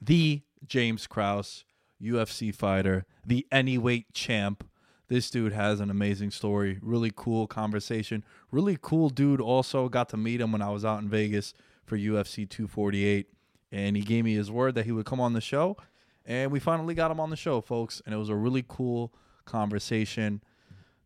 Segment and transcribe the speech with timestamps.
[0.00, 1.64] The James Krause,
[2.02, 4.68] UFC fighter, the Anyweight champ.
[5.08, 6.78] This dude has an amazing story.
[6.82, 8.24] Really cool conversation.
[8.50, 9.40] Really cool dude.
[9.40, 13.28] Also, got to meet him when I was out in Vegas for UFC 248.
[13.70, 15.76] And he gave me his word that he would come on the show.
[16.24, 18.02] And we finally got him on the show, folks.
[18.04, 19.14] And it was a really cool
[19.44, 20.42] conversation.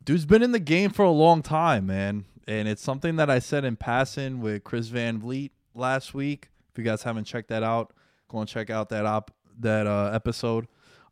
[0.03, 2.25] Dude's been in the game for a long time, man.
[2.47, 6.49] And it's something that I said in passing with Chris Van Vliet last week.
[6.73, 7.93] If you guys haven't checked that out,
[8.31, 10.67] go and check out that op that uh, episode.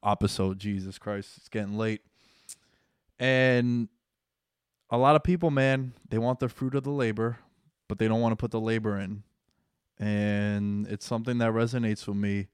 [0.04, 2.02] Episode, Jesus Christ, it's getting late.
[3.18, 3.88] And
[4.90, 7.38] a lot of people, man, they want the fruit of the labor,
[7.88, 9.24] but they don't want to put the labor in.
[9.98, 12.46] And it's something that resonates with me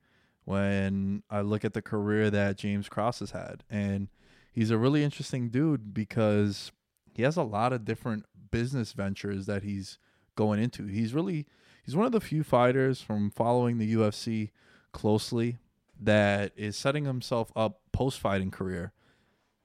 [0.45, 3.63] when I look at the career that James Krause has had.
[3.69, 4.09] And
[4.53, 6.73] he's a really interesting dude because
[7.13, 9.99] he has a lot of different business ventures that he's
[10.35, 10.87] going into.
[10.87, 11.47] He's really
[11.85, 14.51] he's one of the few fighters from following the UFC
[14.93, 15.59] closely
[16.01, 18.93] that is setting himself up post fighting career.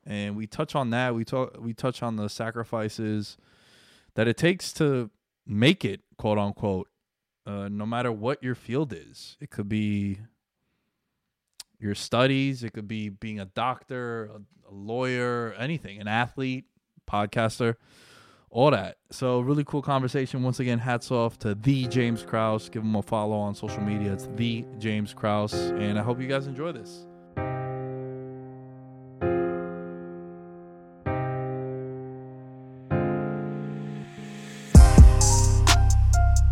[0.06, 1.16] And we touch on that.
[1.16, 3.38] We talk we touch on the sacrifices
[4.16, 5.09] that it takes to
[5.46, 6.88] make it, quote unquote,
[7.46, 9.38] uh, no matter what your field is.
[9.40, 10.19] It could be
[11.79, 16.66] your studies, it could be being a doctor, a, a lawyer, anything, an athlete,
[17.09, 17.75] podcaster
[18.51, 18.97] all that.
[19.11, 20.43] So really cool conversation.
[20.43, 22.69] Once again, hats off to the James Krause.
[22.69, 24.13] Give him a follow on social media.
[24.13, 27.05] It's the James Krause, and I hope you guys enjoy this.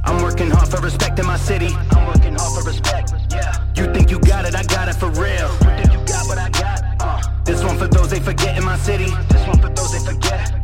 [0.06, 1.70] I'm working hard for respect in my city.
[1.92, 3.14] I'm working hard for respect.
[3.32, 3.54] Yeah.
[3.76, 4.56] You think you got it?
[4.56, 5.50] I got it for real.
[5.52, 6.82] You think you got what I got?
[7.00, 7.22] Uh.
[7.44, 9.06] This one for those they forget in my city.
[9.30, 10.57] This one for those they forget.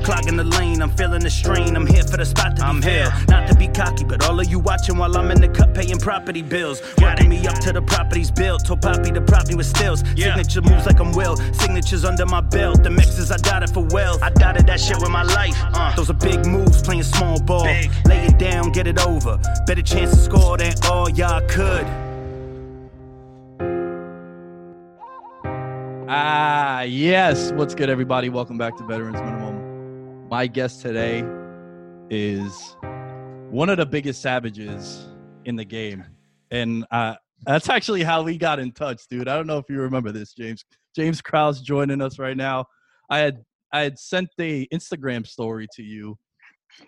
[0.04, 0.82] Clogging the lane.
[0.82, 1.76] I'm feeling the strain.
[1.76, 3.12] I'm here for the spot to be I'm here.
[3.28, 5.98] Not to be cocky, but all of you watching while I'm in the cut paying
[5.98, 6.80] property bills.
[7.00, 8.64] Working me up to the properties built.
[8.64, 10.00] Told Poppy to prop me with stills.
[10.16, 11.36] Signature moves like I'm Will.
[11.52, 12.82] Signatures under my belt.
[12.82, 14.22] The mixes I dotted for wealth.
[14.22, 15.54] I dotted that shit with my life.
[15.74, 17.64] Uh, those are big moves playing small ball.
[17.64, 19.38] Lay it down, get it over.
[19.66, 21.86] Better chance to score than all y'all could.
[26.10, 27.52] Ah, yes.
[27.52, 28.28] What's good, everybody?
[28.28, 30.28] Welcome back to Veterans Minimum.
[30.28, 31.24] My guest today
[32.10, 32.76] is
[33.50, 35.06] one of the biggest savages
[35.44, 36.04] in the game.
[36.50, 37.14] and uh,
[37.46, 39.28] that's actually how we got in touch, dude.
[39.28, 40.64] I don't know if you remember this, James.
[40.94, 42.66] James Krause joining us right now.
[43.08, 46.18] I had I had sent the Instagram story to you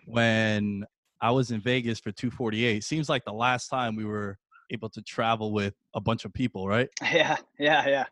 [0.06, 0.84] when
[1.20, 2.82] I was in Vegas for 248.
[2.82, 4.38] Seems like the last time we were
[4.70, 6.88] able to travel with a bunch of people, right?
[7.12, 8.04] Yeah, yeah, yeah.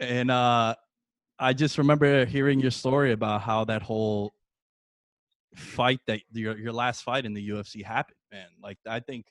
[0.00, 0.74] And uh
[1.38, 4.32] I just remember hearing your story about how that whole
[5.54, 8.46] fight that your your last fight in the UFC happened, man.
[8.62, 9.26] Like I think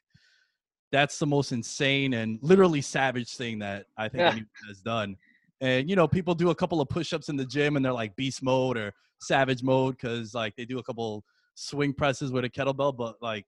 [0.92, 4.30] that's the most insane and literally savage thing that I think Yeah.
[4.32, 5.18] anyone has done.
[5.62, 8.16] And you know, people do a couple of push-ups in the gym and they're like
[8.16, 11.24] beast mode or savage mode because like they do a couple
[11.56, 12.96] swing presses with a kettlebell.
[12.96, 13.46] But like,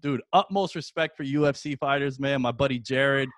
[0.00, 2.40] dude, utmost respect for UFC fighters, man.
[2.40, 3.28] My buddy Jared,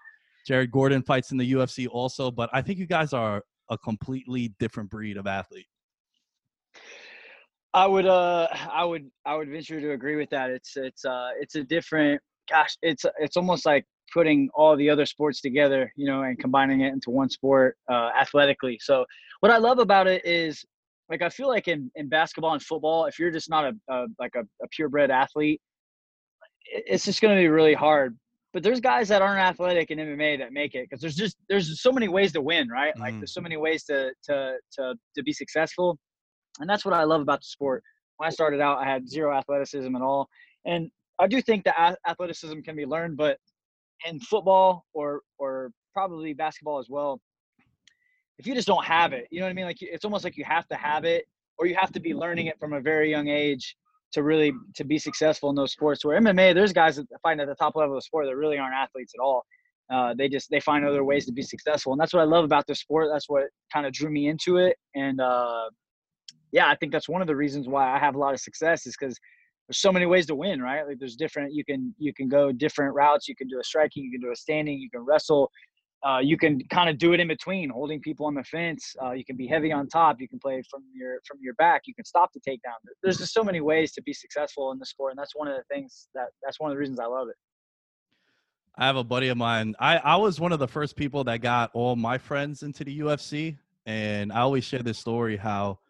[0.47, 4.53] Jared Gordon fights in the UFC also, but I think you guys are a completely
[4.59, 5.67] different breed of athlete.
[7.73, 10.51] I would uh I would I would venture to agree with that.
[10.51, 15.07] It's it's uh it's a different gosh, it's it's almost like putting all the other
[15.07, 18.79] sports together, you know, and combining it into one sport uh athletically.
[18.83, 19.05] So
[19.39, 20.65] what I love about it is
[21.11, 24.07] like I feel like in, in basketball and football, if you're just not a, a
[24.19, 25.61] like a, a purebred athlete,
[26.65, 28.17] it's just going to be really hard.
[28.53, 31.81] But there's guys that aren't athletic in MMA that make it because there's just there's
[31.83, 32.95] so many ways to win, right?
[32.99, 33.21] Like Mm.
[33.21, 35.99] there's so many ways to to to to be successful,
[36.61, 37.83] and that's what I love about the sport.
[38.17, 40.29] When I started out, I had zero athleticism at all,
[40.65, 43.39] and I do think that athleticism can be learned, but
[44.07, 47.21] in football or or probably basketball as well,
[48.41, 49.67] if you just don't have it, you know what I mean?
[49.67, 51.27] Like it's almost like you have to have it,
[51.59, 53.77] or you have to be learning it from a very young age
[54.13, 56.03] to really to be successful in those sports.
[56.05, 58.57] Where MMA, there's guys that fight at the top level of the sport that really
[58.57, 59.45] aren't athletes at all.
[59.93, 62.45] Uh, they just they find other ways to be successful, and that's what I love
[62.45, 63.09] about the sport.
[63.13, 65.69] That's what kind of drew me into it, and uh,
[66.51, 68.87] yeah, I think that's one of the reasons why I have a lot of success
[68.87, 69.19] is because
[69.69, 70.87] there's so many ways to win, right?
[70.87, 73.29] Like there's different you can you can go different routes.
[73.29, 75.51] You can do a striking, you can do a standing, you can wrestle.
[76.07, 78.97] Uh, you can kind of do it in between, holding people on the fence.
[79.03, 80.19] Uh, you can be heavy on top.
[80.19, 81.83] You can play from your from your back.
[81.87, 82.79] You can stop the takedown.
[83.03, 85.57] There's just so many ways to be successful in the sport, and that's one of
[85.57, 87.37] the things that that's one of the reasons I love it.
[88.77, 89.75] I have a buddy of mine.
[89.79, 93.01] I, I was one of the first people that got all my friends into the
[93.01, 93.59] UFC.
[93.87, 95.81] And I always share this story how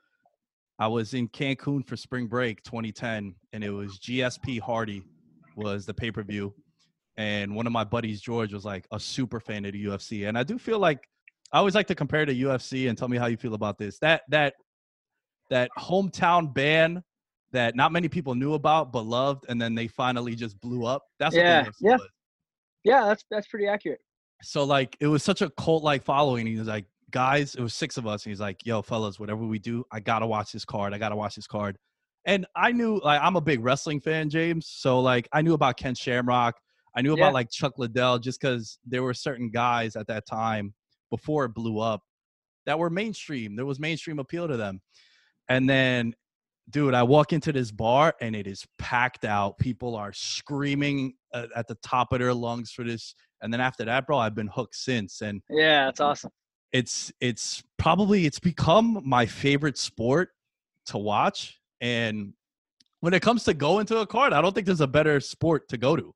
[0.78, 5.02] I was in Cancun for spring break 2010, and it was GSP Hardy
[5.56, 6.54] was the pay per view.
[7.20, 10.26] And one of my buddies, George, was like a super fan of the UFC.
[10.26, 11.00] And I do feel like
[11.52, 13.98] I always like to compare to UFC and tell me how you feel about this.
[13.98, 14.54] That that
[15.50, 17.02] that hometown band
[17.52, 21.02] that not many people knew about but loved, and then they finally just blew up.
[21.18, 21.92] That's Yeah, what the yeah.
[21.96, 22.08] was
[22.84, 24.00] Yeah, that's that's pretty accurate.
[24.42, 26.46] so like it was such a cult like following.
[26.46, 28.24] He was like, guys, it was six of us.
[28.24, 30.94] And he's like, yo, fellas, whatever we do, I gotta watch this card.
[30.94, 31.76] I gotta watch this card.
[32.24, 34.68] And I knew like I'm a big wrestling fan, James.
[34.70, 36.54] So like I knew about Ken Shamrock.
[36.96, 37.24] I knew Yeah.
[37.24, 40.74] about like Chuck Liddell just because there were certain guys at that time
[41.10, 42.02] before it blew up
[42.66, 43.56] that were mainstream.
[43.56, 44.80] There was mainstream appeal to them.
[45.48, 46.14] And then
[46.68, 49.58] dude, I walk into this bar and it is packed out.
[49.58, 53.14] People are screaming at, the top of their lungs for this.
[53.42, 55.20] And then after that, bro, I've been hooked since.
[55.20, 56.30] And Yeah, that's awesome.
[56.72, 60.30] it's it's probably it's become my favorite sport
[60.86, 61.58] to watch.
[61.80, 62.34] And
[63.00, 65.68] when it comes to going to a card, I don't think there's a better sport
[65.70, 66.14] to go to.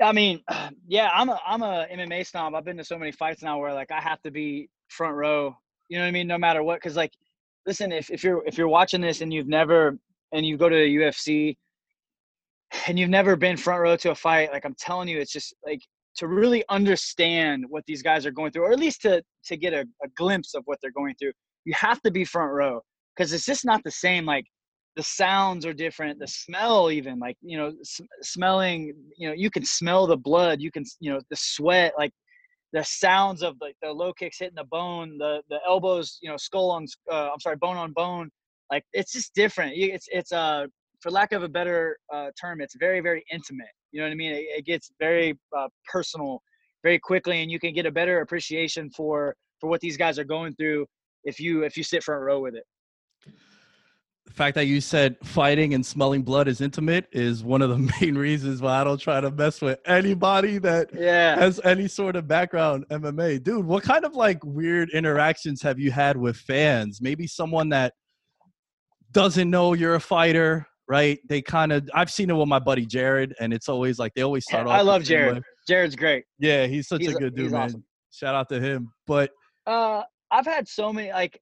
[0.00, 0.42] I mean,
[0.86, 2.54] yeah, I'm a I'm a MMA snob.
[2.54, 5.56] I've been to so many fights now where like I have to be front row.
[5.88, 6.26] You know what I mean?
[6.26, 7.12] No matter what, because like,
[7.66, 9.98] listen, if if you're if you're watching this and you've never
[10.32, 11.56] and you go to the UFC
[12.88, 15.54] and you've never been front row to a fight, like I'm telling you, it's just
[15.64, 15.80] like
[16.16, 19.72] to really understand what these guys are going through, or at least to to get
[19.72, 21.32] a, a glimpse of what they're going through.
[21.64, 22.80] You have to be front row
[23.16, 24.24] because it's just not the same.
[24.26, 24.46] Like
[24.96, 27.72] the sounds are different the smell even like you know
[28.22, 32.12] smelling you know you can smell the blood you can you know the sweat like
[32.72, 36.36] the sounds of like the low kicks hitting the bone the the elbows you know
[36.36, 38.30] skull on uh, i'm sorry bone on bone
[38.70, 40.66] like it's just different it's it's uh
[41.00, 44.16] for lack of a better uh, term it's very very intimate you know what i
[44.16, 44.32] mean?
[44.32, 46.40] It, it gets very uh, personal
[46.82, 50.24] very quickly and you can get a better appreciation for for what these guys are
[50.24, 50.86] going through
[51.24, 52.64] if you if you sit front row with it
[54.26, 57.78] The fact that you said fighting and smelling blood is intimate is one of the
[58.00, 62.16] main reasons why I don't try to mess with anybody that yeah has any sort
[62.16, 63.42] of background MMA.
[63.42, 67.00] Dude, what kind of like weird interactions have you had with fans?
[67.00, 67.92] Maybe someone that
[69.12, 71.18] doesn't know you're a fighter, right?
[71.28, 74.22] They kind of I've seen it with my buddy Jared, and it's always like they
[74.22, 74.72] always start off.
[74.72, 75.42] I love Jared.
[75.68, 76.24] Jared's great.
[76.38, 77.62] Yeah, he's such He's a a- good dude, man.
[77.62, 77.84] awesome.
[78.10, 78.92] Shout out to him.
[79.06, 79.30] But
[79.66, 81.40] Uh, I've had so many like,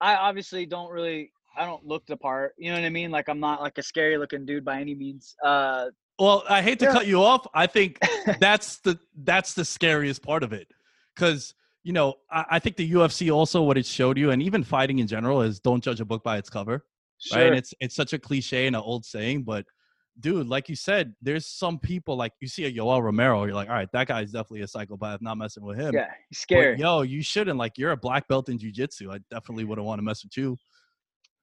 [0.00, 2.54] I obviously don't really, I don't look the part.
[2.58, 3.10] You know what I mean?
[3.10, 5.36] Like I'm not like a scary looking dude by any means.
[5.44, 5.86] Uh,
[6.18, 6.92] Well, I hate to Yeah.
[6.92, 7.46] cut you off.
[7.54, 7.98] I think
[8.40, 10.68] that's the that's the scariest part of it,
[11.14, 14.62] because you know I, I think the UFC also what it showed you, and even
[14.62, 16.84] fighting in general, is don't judge a book by its cover,
[17.32, 17.46] right?
[17.46, 19.64] And it's it's such a cliche and an old saying, but
[20.18, 23.68] dude, like you said, there's some people like you see a Yoel Romero, you're like,
[23.70, 25.22] all right, that guy's definitely a psychopath.
[25.22, 25.94] Not messing with him.
[25.94, 27.58] yeah, he's But, yo, you shouldn't.
[27.58, 29.10] Like, you're a black belt in jujitsu.
[29.14, 30.58] I definitely wouldn't want to mess with you.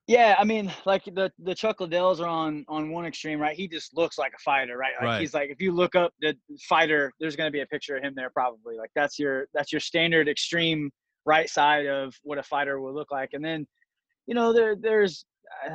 [0.07, 3.55] Yeah, I mean, like the the Chuck Liddells are on on one extreme, right?
[3.55, 4.93] He just looks like a fighter, right?
[5.01, 5.19] Like Right.
[5.19, 6.33] he's like, if you look up the
[6.69, 8.77] fighter, there's gonna be a picture of him there probably.
[8.77, 10.89] Like that's your that's your standard extreme
[11.25, 13.31] right side of what a fighter will look like.
[13.33, 13.67] And then,
[14.27, 15.25] you know, there there's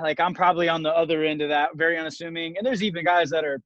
[0.00, 2.56] like I'm probably on the other end of that, very unassuming.
[2.56, 3.60] And there's even guys that are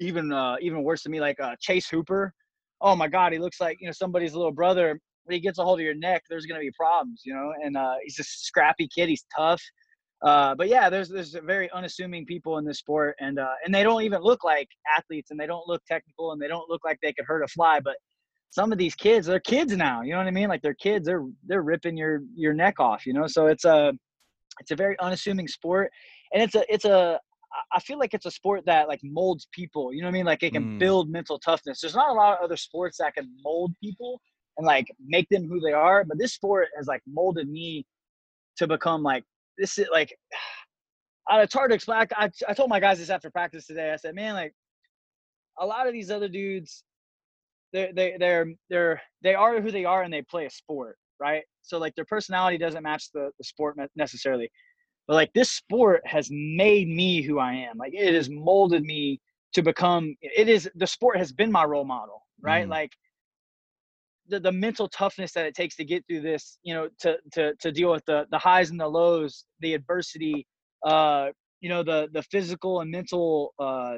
[0.00, 2.32] even uh even worse than me, like uh Chase Hooper.
[2.80, 4.98] Oh my God, he looks like you know somebody's little brother.
[5.24, 7.52] When he gets a hold of your neck, there's gonna be problems, you know.
[7.62, 9.08] And uh, he's a scrappy kid.
[9.08, 9.62] He's tough.
[10.22, 13.82] Uh, but yeah, there's there's very unassuming people in this sport, and uh, and they
[13.82, 16.98] don't even look like athletes, and they don't look technical, and they don't look like
[17.02, 17.80] they could hurt a fly.
[17.80, 17.96] But
[18.50, 20.02] some of these kids, they're kids now.
[20.02, 20.48] You know what I mean?
[20.48, 21.06] Like they're kids.
[21.06, 23.04] They're they're ripping your your neck off.
[23.04, 23.92] You know, so it's a
[24.60, 25.90] it's a very unassuming sport,
[26.32, 27.18] and it's a it's a
[27.72, 29.92] I feel like it's a sport that like molds people.
[29.92, 30.26] You know what I mean?
[30.26, 30.78] Like it can Mm.
[30.78, 31.80] build mental toughness.
[31.80, 34.20] There's not a lot of other sports that can mold people
[34.56, 37.84] and like make them who they are, but this sport has like molded me
[38.56, 39.24] to become like
[39.58, 40.16] this is like
[41.30, 42.06] uh, it's hard to explain.
[42.16, 43.92] I, I told my guys this after practice today.
[43.92, 44.54] I said, man, like
[45.58, 46.84] a lot of these other dudes,
[47.72, 51.42] they're they they're they're they are who they are and they play a sport, right?
[51.62, 54.50] So like their personality doesn't match the the sport necessarily,
[55.06, 57.78] but like this sport has made me who I am.
[57.78, 59.20] Like it has molded me
[59.54, 60.14] to become.
[60.20, 62.66] It is the sport has been my role model, right?
[62.66, 62.70] Mm.
[62.70, 62.92] Like
[64.28, 67.54] the, the mental toughness that it takes to get through this, you know, to to
[67.60, 70.46] to deal with the the highs and the lows, the adversity,
[70.86, 71.28] uh,
[71.60, 73.96] you know, the the physical and mental uh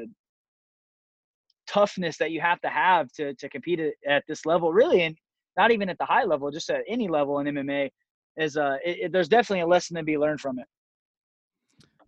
[1.67, 5.17] toughness that you have to have to to compete at, this level, really, and
[5.57, 7.91] not even at the high level, just at any level in MMA,
[8.37, 10.67] is uh, it, it- there's definitely a lesson to be learned from it.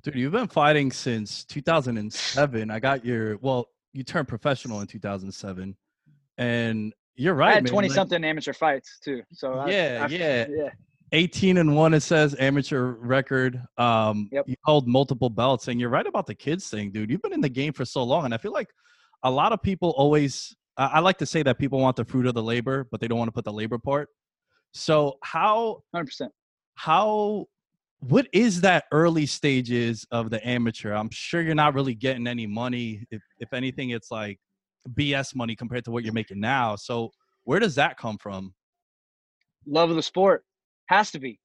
[0.02, 2.70] Dude, you've been fighting since 2007.
[2.70, 5.76] I got your, well, you turned professional in 2007.
[6.38, 7.50] And you're right.
[7.52, 10.46] I had twenty like, something amateur fights too, so I- Yeah, I- yeah.
[10.48, 10.68] yeah.
[11.12, 14.44] 18 and 1 it says amateur record um Yep.
[14.48, 17.40] you hold multiple belts and you're right about the kids thing dude you've been in
[17.40, 18.68] the game for so long and i feel like
[19.22, 22.26] a lot of people always i I like to say that people want the fruit
[22.26, 24.08] of the labor but they don't want to put the labor part
[24.72, 26.32] so how Hundred percent.
[26.74, 27.46] how
[28.00, 32.48] what is that early stages of the amateur i'm sure you're not really getting any
[32.48, 34.40] money if, if anything it's like
[34.94, 37.10] bs money compared to what you're making now so
[37.44, 38.52] where does that come from
[39.66, 40.44] Love of the sport
[40.86, 41.38] has to be.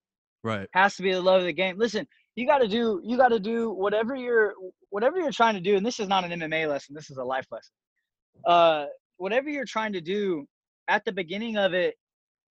[0.44, 1.78] right has to be the love of the game.
[1.78, 4.54] Listen, you got to do you got to do whatever you're
[4.90, 5.76] whatever you're trying to do.
[5.76, 6.96] And this is not an MMA lesson.
[6.96, 7.74] This is a life lesson.
[8.46, 8.86] Uh,
[9.18, 10.46] whatever you're trying to do
[10.88, 11.96] at the beginning of it,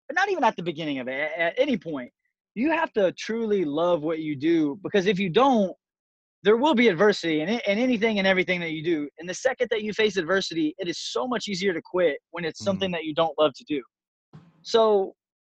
[0.07, 1.13] but not even at the beginning of it.
[1.13, 2.11] At, at any point,
[2.55, 5.73] you have to truly love what you do because if you don't,
[6.43, 9.09] there will be adversity in, it, in anything and everything that you do.
[9.19, 12.45] And the second that you face adversity, it is so much easier to quit when
[12.45, 12.63] it's Mhm.
[12.63, 13.81] something that you don't love to do.
[14.61, 15.15] So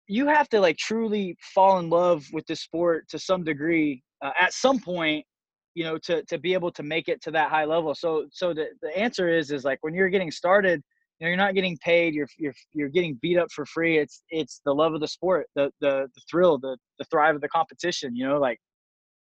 [0.07, 4.31] you have to like truly fall in love with the sport to some degree uh,
[4.39, 5.25] at some point
[5.73, 8.53] you know to to be able to make it to that high level so so
[8.53, 10.81] the, the answer is is like when you're getting started
[11.19, 14.23] you know you're not getting paid you're you're you're getting beat up for free it's
[14.29, 17.49] it's the love of the sport the the, the thrill the the thrive of the
[17.49, 18.59] competition you know like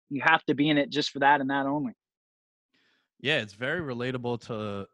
[0.10, 1.94] you have to be in it just for that and that only
[3.20, 4.88] Yeah, it's very relatable to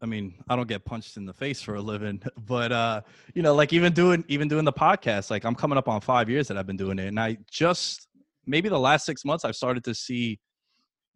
[0.00, 3.00] I mean, I don't get punched in the face for a living, but uh,
[3.34, 6.28] you know, like even doing even doing the podcast, like I'm coming up on 5
[6.30, 8.06] years that I've been doing it and I just
[8.46, 10.38] maybe the last 6 months I've started to see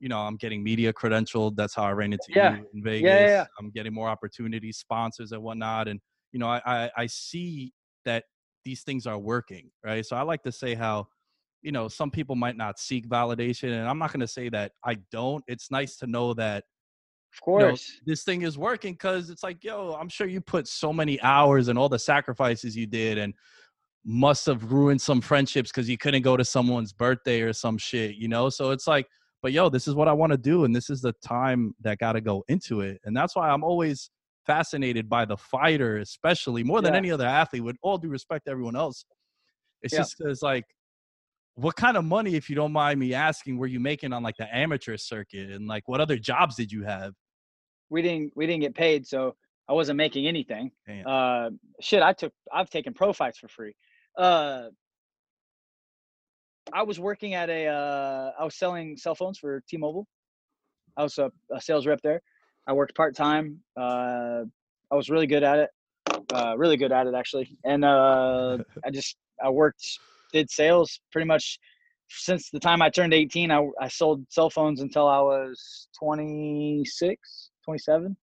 [0.03, 1.55] you know, I'm getting media credentialed.
[1.55, 2.57] That's how I ran into Yeah.
[2.57, 3.09] you in Vegas.
[3.09, 3.45] yeah, yeah.
[3.57, 5.87] I'm getting more opportunities, sponsors and whatnot.
[5.87, 6.01] And,
[6.33, 7.73] you know, I, I, I see
[8.05, 8.25] that
[8.65, 10.05] these things are working, right?
[10.05, 11.07] So I like to say how,
[11.63, 13.73] you know, some people might not seek validation.
[13.73, 15.43] And I'm not going to say that I don't.
[15.47, 16.65] It's nice to know that
[17.35, 20.41] of you know, course this thing is working because it's like, yo, I'm sure you
[20.41, 23.33] put so many hours and all the sacrifices you did and
[24.05, 28.17] must have ruined some friendships because you couldn't go to someone's birthday or some shit,
[28.17, 28.49] you know?
[28.49, 29.07] So it's like,
[29.43, 30.65] but yo, this is what I want to do.
[30.65, 33.01] And this is the time that got to go into it.
[33.05, 34.11] And that's why I'm always
[34.47, 36.99] fascinated by the fighter, especially more than Yeah.
[36.99, 39.05] any other athlete, with all due respect to everyone else.
[39.83, 40.01] It's Yeah.
[40.01, 40.65] just because, like,
[41.55, 44.37] what kind of money, if you don't mind me asking, were you making on like
[44.37, 45.51] the amateur circuit?
[45.51, 47.15] And like, what other jobs did you have?
[47.93, 49.37] we didn't we didn't get paid so
[49.69, 51.07] i wasn't making anything Damn.
[51.07, 53.75] uh shit i took i've taken pro fights for free
[54.17, 54.69] uh
[56.73, 60.07] i was working at a uh i was selling cell phones for t-mobile
[60.97, 62.23] i was a, a sales rep there
[62.67, 63.59] I worked part time.
[63.77, 64.45] Uh,
[64.91, 65.71] I was really good at it,
[66.33, 69.99] uh, really good at it actually, and uh, I just I worked,
[70.33, 71.59] did sales pretty much
[72.09, 73.51] since the time I turned 18.
[73.51, 78.17] I I sold cell phones until I was 26, 27,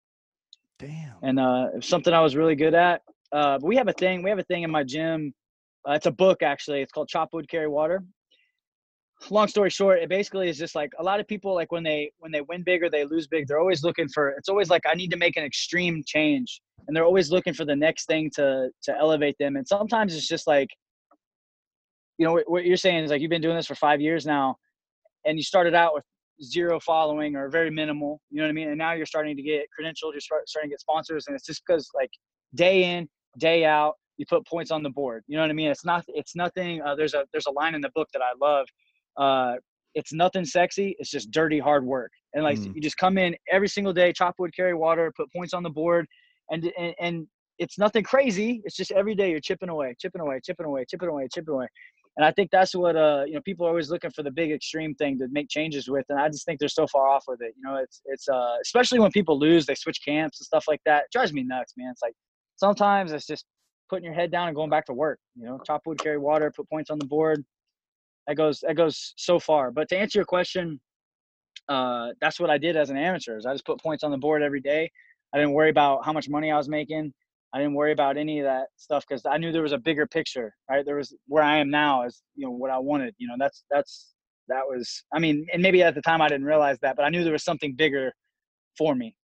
[0.80, 1.16] Damn.
[1.24, 3.02] and uh, it was something I was really good at.
[3.32, 4.24] Uh, but we have a thing.
[4.24, 5.34] We have a thing in my gym.
[5.88, 6.82] Uh, it's a book actually.
[6.82, 8.04] It's called Chop Wood Carry Water
[9.30, 12.12] long story short it basically is just like a lot of people like when they
[12.20, 14.84] when they win big or they lose big they're always looking for it's always like
[14.90, 18.30] i need to make an extreme change and they're always looking for the next thing
[18.34, 20.70] to to elevate them and sometimes it's just like
[22.18, 24.56] you know what, you're saying is like you've been doing this for five years now
[25.26, 26.04] and you started out with
[26.44, 29.42] zero following or very minimal you know what i mean and now you're starting to
[29.42, 32.12] get credentialed you're start, starting to get sponsors and it's just because like
[32.56, 33.08] day in
[33.40, 36.04] day out you put points on the board you know what i mean it's not
[36.10, 38.68] it's nothing uh, there's a there's a line in the book that i love
[39.18, 39.56] uh,
[39.98, 40.96] it's nothing sexy.
[41.00, 42.12] It's just dirty hard work.
[42.34, 42.76] And like Mm.
[42.76, 45.72] you just come in every single day, chop wood, carry water, put points on the
[45.72, 46.06] board,
[46.52, 48.62] and and, and it's nothing crazy.
[48.64, 51.68] It's just every day you're chipping away, chipping away, chipping away, chipping away, chipping away.
[52.18, 54.52] And I think that's what uh you know people are always looking for the big
[54.52, 57.42] extreme thing to make changes with, and I just think they're so far off with
[57.42, 57.54] it.
[57.56, 60.82] You know, it's it's uh especially when people lose, they switch camps and stuff like
[60.86, 61.04] that.
[61.06, 61.92] It drives me nuts, man.
[61.92, 62.16] It's like
[62.56, 63.46] sometimes it's just
[63.90, 65.20] putting your head down and going back to work.
[65.36, 67.46] You know, chop wood, carry water, put points on the board
[68.28, 69.72] that goes that goes so far.
[69.72, 70.80] But to answer your question,
[71.70, 73.38] uh, that's what I did as an amateur.
[73.38, 74.92] Is I just put points on the board every day.
[75.34, 77.14] I didn't worry about how much money I was making.
[77.58, 80.06] I didn't worry about any of that stuff because I knew there was a bigger
[80.06, 80.54] picture.
[80.70, 83.16] Right, there was where I am now is you know what I wanted.
[83.18, 84.14] You know, that's that's
[84.48, 85.04] that was.
[85.12, 87.34] I mean, and maybe at the time I didn't realize that, but I knew there
[87.34, 88.14] was something bigger
[88.78, 89.16] for me.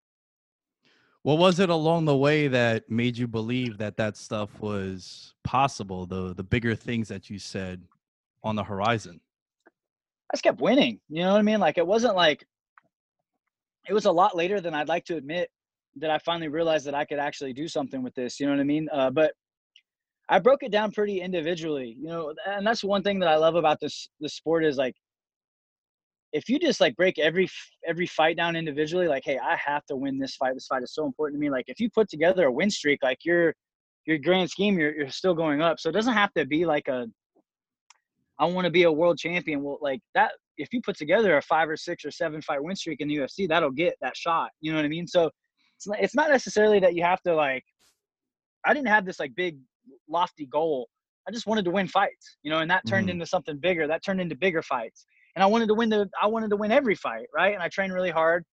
[1.22, 6.08] What was it along the way that made you believe that that stuff was possible?
[6.08, 7.84] The the bigger things that you said
[8.44, 9.22] on the horizon.
[9.68, 11.00] I just kept winning.
[11.08, 11.60] You know what I mean?
[11.60, 12.44] Like it wasn't like
[13.88, 15.52] it was a lot later than I'd like to admit
[15.98, 18.40] that I finally realized that I could actually do something with this.
[18.40, 18.88] You know what I mean?
[18.92, 19.34] Uh, but
[20.30, 21.96] I broke it down pretty individually.
[22.00, 24.96] You know, and that's one thing that I love about this the sport is like
[26.32, 27.48] if you just like break every
[27.88, 30.56] every fight down individually, like hey, I have to win this fight.
[30.56, 31.50] This fight is so important to me.
[31.50, 33.54] Like if you put together a win streak, like your
[34.06, 35.80] your grand scheme, you're you're still going up.
[35.80, 37.06] So it doesn't have to be like a
[38.40, 39.62] I want to be a world champion.
[39.62, 42.76] Well, like that, if you put together a five or six or seven fight win
[42.76, 44.50] streak in the UFC, that'll get that shot.
[44.60, 45.08] You know what I mean?
[45.08, 45.30] So
[45.84, 47.64] it's not, it's not necessarily that you have to like.
[48.66, 49.58] I didn't have this like big
[50.10, 50.88] lofty goal.
[51.28, 53.14] I just wanted to win fights, you know, and that turned Mhm.
[53.14, 53.88] into something bigger.
[53.88, 56.10] That turned into bigger fights, and I wanted to win the.
[56.22, 57.54] I wanted to win every fight, right?
[57.54, 58.46] And I trained really hard,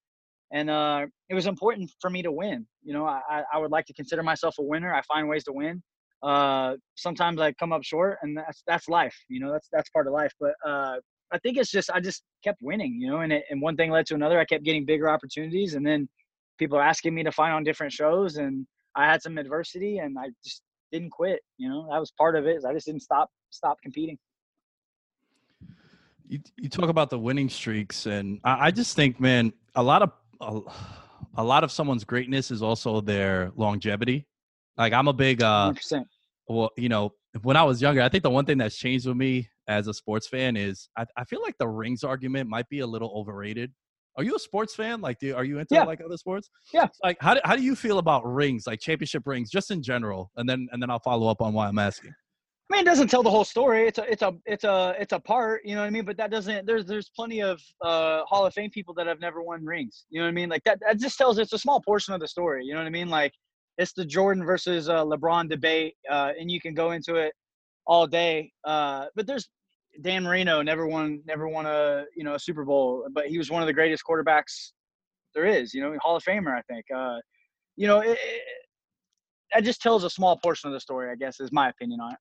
[0.53, 2.67] and uh, it was important for me to win.
[2.83, 4.93] You know, I I- I would like to consider myself a winner.
[4.95, 5.83] I find ways to win
[6.23, 10.07] uh sometimes i come up short and that's that's life you know that's that's part
[10.07, 10.97] of life but uh
[11.33, 13.91] i think it's just i just kept winning you know and it, and one thing
[13.91, 16.07] led to another i kept getting bigger opportunities and then
[16.61, 20.17] people are asking me to fight on different shows and i had some adversity and
[20.17, 22.63] i just didn't quit you know that was part of it.
[22.69, 24.17] i just didn't stop stop competing
[26.29, 30.01] You you talk about the winning streaks, and I, I just think, man, a lot
[30.03, 30.61] of a,
[31.43, 34.29] a lot of someone's greatness is also their longevity.
[34.77, 36.05] Like I'm a big uh 100%
[36.47, 37.11] well, you know,
[37.43, 39.95] when I was younger, I think the one thing that's changed with me as a
[39.95, 43.73] sports fan is I, I feel like the rings argument might be a little overrated.
[44.21, 45.01] Are you a sports fan?
[45.01, 45.85] Like, do, are you into Yeah.
[45.85, 46.51] like other sports?
[46.75, 46.89] Yeah.
[47.03, 50.31] Like, how do, how do you feel about rings, like championship rings, just in general?
[50.37, 52.13] And then and then I'll follow up on why I'm asking.
[52.71, 53.89] I mean, it doesn't tell the whole story.
[53.89, 55.63] It's a, it's a, it's a, it's a part.
[55.65, 56.05] You know what I mean?
[56.05, 56.67] But that doesn't.
[56.67, 60.05] There's, there's plenty of uh, Hall of Fame people that have never won rings.
[60.11, 60.51] You know what I mean?
[60.51, 60.79] Like that.
[60.87, 62.67] That just tells it's a small portion of the story.
[62.67, 63.09] You know what I mean?
[63.09, 63.33] Like
[63.79, 67.33] it's the Jordan versus uh, LeBron debate, uh, and you can go into it
[67.87, 68.53] all day.
[68.67, 69.49] Uh, but there's
[70.01, 73.51] Dan Marino never won, never won a you know a Super Bowl, but he was
[73.51, 74.73] one of the greatest quarterbacks
[75.35, 75.75] there is.
[75.75, 76.85] You know, Hall of Famer, I think.
[76.95, 77.19] Uh,
[77.77, 78.43] you know, it, it,
[79.55, 81.11] that just tells a small portion of the story.
[81.11, 82.19] I guess is my opinion on it.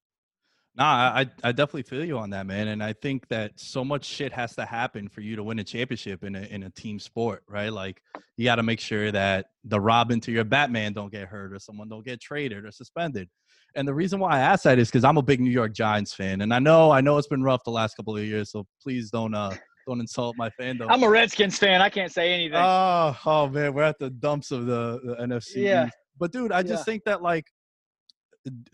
[0.76, 2.70] Nah, I I definitely feel you on that, man.
[2.70, 5.64] And I think that so much shit has to happen for you to win a
[5.64, 7.74] championship in a in a team sport, right?
[7.74, 8.02] Like
[8.38, 11.60] you got to make sure that the Robin to your Batman don't get hurt or
[11.60, 13.30] someone don't get traded or suspended.
[13.76, 16.14] And the reason why I ask that is because I'm a big New York Giants
[16.14, 18.52] fan, and I know I know it's been rough the last couple of years.
[18.52, 19.56] So please don't uh
[19.88, 20.86] don't insult my fandom.
[20.90, 21.82] I'm a Redskins fan.
[21.82, 22.56] I can't say anything.
[22.62, 25.56] Oh, oh man, we're at the dumps of the, the NFC.
[25.58, 25.90] Yeah.
[26.18, 26.92] But dude, I just Yeah.
[26.94, 27.48] think that like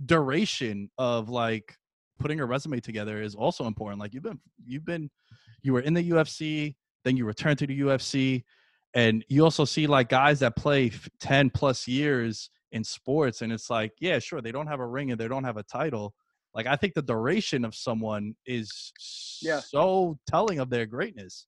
[0.06, 1.76] duration of like
[2.20, 4.00] putting a resume together is also important.
[4.00, 5.10] Like you've been you've been
[5.62, 8.44] you were in the UFC, then you returned to the UFC,
[8.94, 13.70] and you also see like guys that play 10 plus years in sports and it's
[13.70, 16.14] like, yeah, sure, they don't have a ring and they don't have a title.
[16.54, 18.92] Like I think the duration of someone is
[19.42, 19.60] Yeah.
[19.60, 21.48] so telling of their greatness.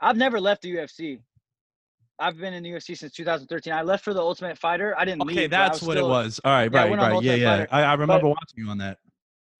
[0.00, 1.18] I've never left the UFC.
[2.20, 3.72] I've been in the UFC since 2013.
[3.72, 4.94] I left for the Ultimate Fighter.
[4.98, 5.50] I didn't Okay, leave.
[5.50, 6.40] but I that's what still- it was.
[6.44, 7.22] All right, Yeah, right, right.
[7.22, 7.66] Yeah, yeah.
[7.70, 8.98] I, I remember watching you on that.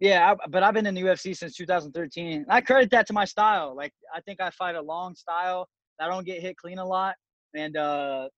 [0.00, 2.32] Yeah, I, but I've been in the UFC since 2013.
[2.32, 3.74] And I credit that to my style.
[3.76, 5.68] Like I think I fight a long style.
[6.00, 7.16] I don't get hit clean a lot,
[7.56, 8.28] and uh,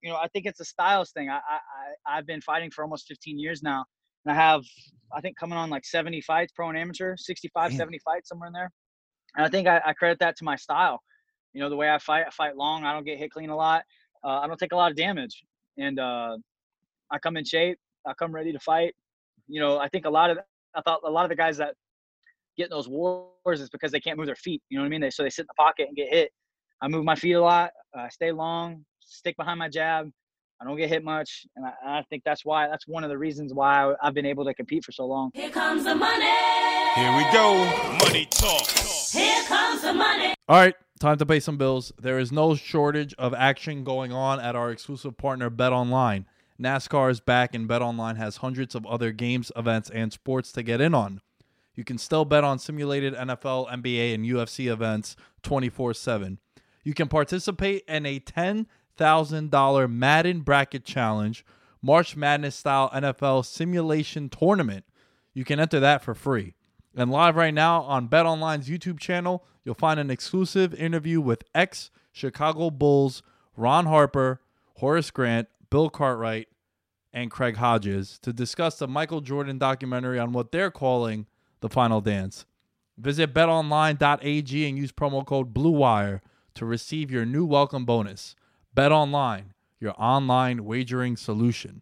[0.00, 1.28] you know I think it's a styles thing.
[1.28, 3.84] I, I I- I've been fighting for almost 15 years now,
[4.24, 4.62] and I have
[5.12, 7.76] I think coming on like 70 fights, pro and amateur, 65, Damn.
[7.78, 8.70] 70 fights somewhere in there.
[9.36, 11.00] And I think I, I credit that to my style.
[11.52, 12.24] You know the way I fight.
[12.26, 12.84] I fight long.
[12.84, 13.82] I don't get hit clean a lot.
[14.24, 15.42] Uh, I don't take a lot of damage,
[15.78, 16.36] and uh,
[17.10, 17.78] I come in shape.
[18.06, 18.94] I come ready to fight.
[19.48, 20.38] You know I think a lot of
[20.76, 21.74] I thought a lot of the guys that
[22.56, 24.62] get in those wars is because they can't move their feet.
[24.68, 25.00] You know what I mean?
[25.00, 26.30] They, so they sit in the pocket and get hit.
[26.82, 27.70] I move my feet a lot.
[27.96, 30.10] Uh, I stay long, stick behind my jab.
[30.60, 32.68] I don't get hit much, and I, I think that's why.
[32.68, 35.30] That's one of the reasons why I, I've been able to compete for so long.
[35.34, 36.24] Here comes the money.
[36.94, 37.64] Here we go.
[38.04, 38.66] Money talk.
[39.12, 40.34] Here comes the money.
[40.48, 41.92] All right, time to pay some bills.
[42.00, 46.26] There is no shortage of action going on at our exclusive partner, Bet Online.
[46.60, 50.80] NASCAR is back, and BetOnline has hundreds of other games, events, and sports to get
[50.80, 51.20] in on.
[51.74, 56.38] You can still bet on simulated NFL, NBA, and UFC events 24 7.
[56.82, 61.44] You can participate in a $10,000 Madden Bracket Challenge,
[61.82, 64.84] March Madness style NFL simulation tournament.
[65.34, 66.54] You can enter that for free.
[66.96, 71.90] And live right now on BetOnline's YouTube channel, you'll find an exclusive interview with ex
[72.10, 73.22] Chicago Bulls
[73.54, 74.40] Ron Harper,
[74.76, 76.48] Horace Grant, Bill Cartwright,
[77.16, 81.26] and Craig Hodges to discuss the Michael Jordan documentary on what they're calling
[81.60, 82.44] the final dance.
[82.98, 86.20] Visit betonline.ag and use promo code BLUEWIRE
[86.54, 88.36] to receive your new welcome bonus.
[88.74, 91.80] Bet Online, your online wagering solution.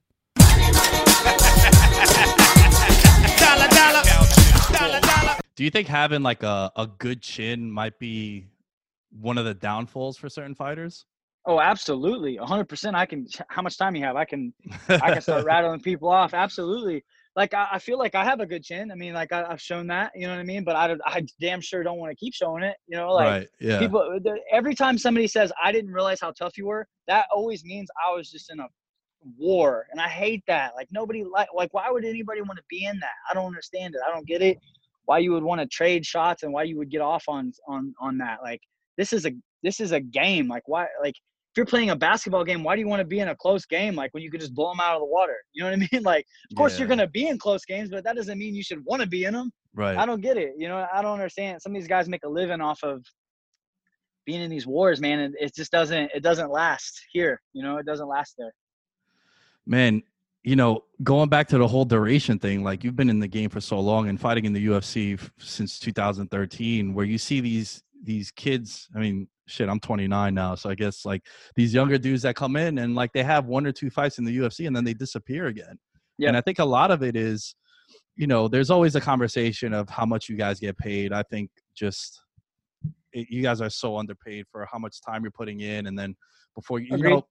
[5.57, 8.47] Do you think having like a, a good chin might be
[9.11, 11.07] one of the downfalls for certain fighters?
[11.47, 12.95] Oh, absolutely, 100%.
[12.95, 13.27] I can.
[13.49, 14.17] How much time you have?
[14.17, 14.55] I can.
[14.89, 16.33] I can start rattling people off.
[16.33, 17.05] Absolutely.
[17.37, 18.91] Like I, I feel like I have a good chin.
[18.91, 20.13] I mean, like I, I've shown that.
[20.15, 20.65] You know what I mean?
[20.65, 22.77] But I, I damn sure don't want to keep showing it.
[22.87, 23.49] You know, like right.
[23.61, 23.79] Yeah.
[23.79, 24.01] people.
[24.01, 27.63] Uh, the- Every time somebody says I didn't realize how tough you were, that always
[27.65, 28.67] means I was just in a
[29.37, 30.73] war, and I hate that.
[30.77, 33.13] Like nobody like like why would anybody want to be in that?
[33.31, 34.01] I don't understand it.
[34.09, 34.59] I don't get it.
[35.07, 37.95] Why you would want to trade shots and why you would get off on on
[38.01, 38.39] on that?
[38.43, 38.61] Like
[38.97, 40.49] this is a this is a game.
[40.49, 41.17] Like why like
[41.55, 43.65] if you're playing a basketball game, why do you want to be in a close
[43.65, 43.95] game?
[43.95, 45.37] Like when you could just blow them out of the water.
[45.53, 46.03] You know what I mean?
[46.03, 48.85] Like of course you're gonna be in close games, but that doesn't mean you should
[48.85, 49.53] want to be in them.
[49.73, 49.97] Right.
[49.97, 50.55] I don't get it.
[50.59, 51.63] You know, I don't understand.
[51.63, 53.05] Some of these guys make a living off of
[54.27, 57.41] being in these wars, man, and it just doesn't it doesn't last here.
[57.53, 58.53] You know, it doesn't last there.
[59.65, 60.03] man,
[60.43, 63.49] you know, going back to the whole duration thing, like you've been in the game
[63.49, 67.84] for so long and fighting in the UFC f- since 2013, where you see these
[68.05, 68.89] these kids.
[68.95, 71.23] I mean, shit, I'm 29 now, so I guess like
[71.57, 74.25] these younger dudes that come in and like they have one or two fights in
[74.25, 75.79] the UFC and then they disappear again.
[76.19, 76.29] Yeah.
[76.29, 77.55] And I think a lot of it is,
[78.17, 81.13] you know, there's always a conversation of how much you guys get paid.
[81.13, 82.21] I think just
[83.13, 86.15] it, you guys are so underpaid for how much time you're putting in, and then
[86.55, 87.27] before you, you know,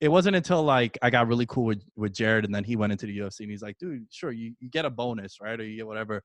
[0.00, 2.92] it wasn't until like I got really cool with with Jared, and then he went
[2.92, 5.64] into the UFC, and he's like, dude, sure, you, you get a bonus, right, or
[5.64, 6.22] you get whatever,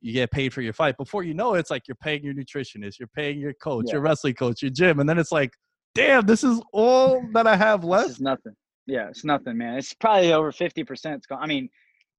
[0.00, 0.96] you get paid for your fight.
[0.96, 3.94] Before you know, it, it's like you're paying your nutritionist, you're paying your coach, Yeah.
[3.94, 5.52] your wrestling coach, your gym, and then it's like,
[5.94, 8.10] damn, this is all that I have This left.
[8.10, 8.52] is nothing.
[8.86, 9.78] Yeah, it's nothing, man.
[9.78, 11.16] It's probably over fifty percent.
[11.16, 11.38] It's gone.
[11.42, 11.68] I mean,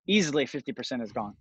[0.07, 1.35] easily fifty percent is gone.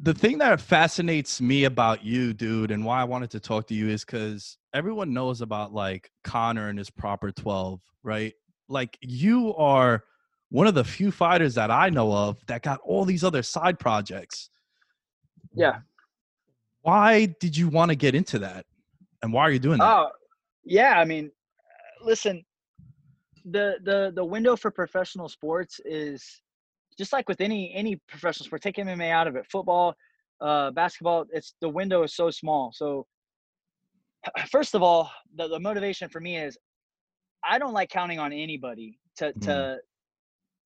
[0.00, 3.74] the thing that fascinates me about you, dude, and why I wanted to talk to
[3.74, 8.32] you is because everyone knows about like Conor and his proper 12, right?
[8.68, 10.04] Like you are
[10.50, 13.78] one of the few fighters that I know of that got all these other side
[13.80, 14.50] projects.
[15.58, 15.78] Yeah.
[16.82, 18.64] Why did you want to get into that?
[19.22, 19.90] And why are you doing that?
[19.90, 20.08] Oh,
[20.64, 20.98] yeah.
[20.98, 22.44] I mean, uh, listen,
[23.44, 26.40] the the the window for professional sports is
[26.96, 28.62] just like with any any professional sport.
[28.62, 29.94] Take MMA out of it, football,
[30.40, 31.24] uh, basketball.
[31.32, 32.72] It's the window is so small.
[32.72, 33.06] So,
[34.50, 36.56] first of all, the, the motivation for me is
[37.44, 39.40] I don't like counting on anybody to Mm.
[39.42, 39.78] to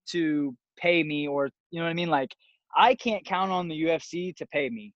[0.09, 2.11] to pay me or you know what I mean.
[2.11, 2.35] Like
[2.77, 4.93] I can't count on the UFC to pay me.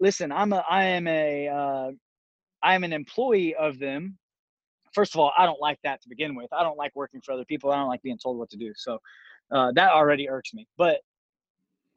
[0.00, 1.90] Listen, I'm a I am a uh,
[2.62, 4.18] I am an employee of them.
[4.94, 6.52] First of all, I don't like that to begin with.
[6.52, 7.70] I don't like working for other people.
[7.70, 8.72] I don't like being told what to do.
[8.76, 8.98] So
[9.52, 10.66] uh, that already irks me.
[10.76, 11.00] But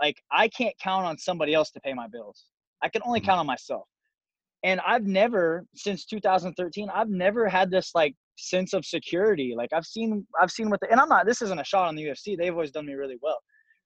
[0.02, 2.46] like, I can't count on somebody else to pay my bills.
[2.84, 3.26] I can only Mhm.
[3.26, 3.88] count on myself.
[4.64, 9.54] And I've never, since 2013, I've never had this like sense of security.
[9.58, 11.26] Like I've seen, I've seen what the, and I'm not.
[11.26, 12.38] This isn't a shot on the UFC.
[12.38, 13.40] They've always done me really well.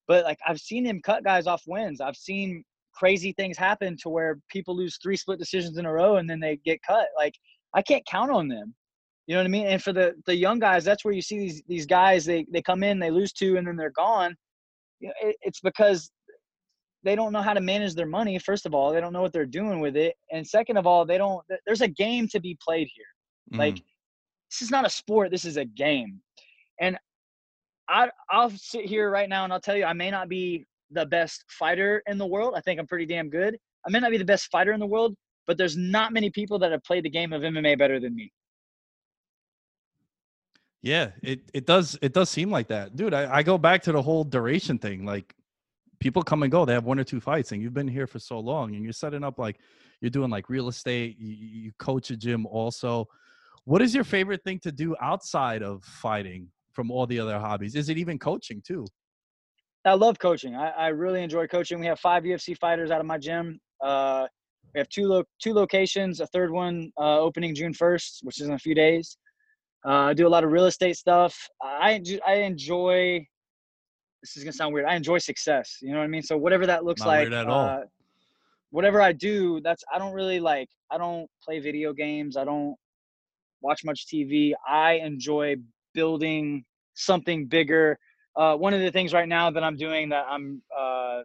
[0.07, 2.01] But like I've seen him cut guys off wins.
[2.01, 6.15] I've seen crazy things happen to where people lose three split decisions in a row
[6.15, 7.07] and then they get cut.
[7.17, 7.33] Like
[7.73, 8.73] I can't count on them.
[9.27, 9.67] You know what I mean?
[9.67, 12.25] And for the the young guys, that's where you see these these guys.
[12.25, 14.35] They they come in, they lose two, and then they're gone.
[14.99, 16.09] You know, it, it's because
[17.03, 18.39] they don't know how to manage their money.
[18.39, 21.05] First of all, they don't know what they're doing with it, and second of all,
[21.05, 21.43] they don't.
[21.65, 23.05] There's a game to be played here.
[23.53, 23.59] Mm.
[23.59, 23.75] Like
[24.49, 25.29] this is not a sport.
[25.29, 26.21] This is a game,
[26.79, 26.97] and
[27.89, 31.05] I I'll sit here right now and I'll tell you I may not be the
[31.05, 32.53] best fighter in the world.
[32.55, 33.57] I think I'm pretty damn good.
[33.85, 36.59] I may not be the best fighter in the world, but there's not many people
[36.59, 38.31] that have played the game of MMA better than me.
[40.81, 43.13] Yeah, it it does it does seem like that, dude.
[43.13, 45.05] I, I go back to the whole duration thing.
[45.05, 45.33] Like
[45.99, 46.65] people come and go.
[46.65, 48.93] They have one or two fights, and you've been here for so long, and you're
[48.93, 49.57] setting up like
[50.01, 51.17] you're doing like real estate.
[51.19, 53.07] You, you coach a gym also.
[53.63, 56.47] What is your favorite thing to do outside of fighting
[56.77, 57.73] from all the other hobbies?
[57.73, 58.85] Is it even coaching too?
[59.83, 60.55] I love coaching.
[60.55, 61.79] I, I really enjoy coaching.
[61.79, 63.59] We have five UFC fighters out of my gym.
[63.83, 64.27] Uh,
[64.75, 66.19] we have two lo- two locations.
[66.19, 69.17] A third one uh, opening June first, which is in a few days.
[69.87, 71.35] Uh, I do a lot of real estate stuff.
[71.63, 73.25] I enjoy, I enjoy.
[74.21, 74.85] This is gonna sound weird.
[74.85, 75.77] I enjoy success.
[75.81, 76.21] You know what I mean?
[76.21, 77.79] So whatever that looks Not like, uh,
[78.69, 80.69] whatever I do, that's I don't really like.
[80.91, 82.37] I don't play video games.
[82.37, 82.75] I don't
[83.61, 84.53] watch much TV.
[84.67, 85.55] I enjoy
[85.97, 87.97] building something bigger.
[88.35, 91.21] Uh, one of the things right now that I'm doing that I'm uh,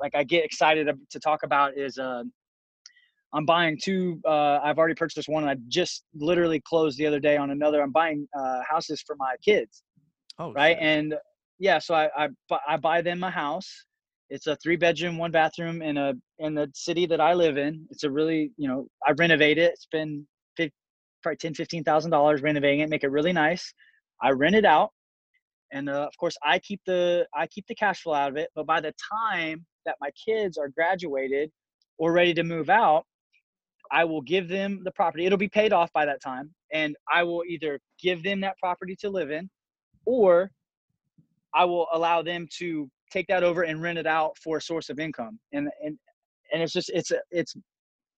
[0.00, 2.24] like I get excited to- talk about is uh,
[3.32, 4.20] I'm buying two.
[4.26, 7.80] Uh, I've already purchased one, and I just literally closed the other day on another.
[7.80, 9.84] I'm buying uh, houses for my kids,
[10.40, 10.76] Oh, right?
[10.76, 10.82] shit.
[10.82, 11.14] And
[11.60, 12.28] yeah, so I, I
[12.68, 13.70] I buy them a house.
[14.30, 17.86] It's a three bedroom, one bathroom in a in the city that I live in.
[17.90, 19.72] It's a really you know I renovate it.
[19.74, 20.26] It's been
[21.22, 23.72] probably ten fifteen thousand dollars renovating it, make it really nice.
[24.22, 24.90] I rent it out,
[25.72, 28.50] and uh, of course I keep the I keep the cash flow out of it.
[28.54, 31.50] But by the time that my kids are graduated
[31.98, 33.04] or ready to move out,
[33.90, 35.26] I will give them the property.
[35.26, 38.96] It'll be paid off by that time, and I will either give them that property
[39.00, 39.48] to live in,
[40.06, 40.50] or
[41.54, 44.88] I will allow them to take that over and rent it out for a source
[44.88, 45.38] of income.
[45.52, 45.98] And and
[46.52, 47.54] and it's just it's it's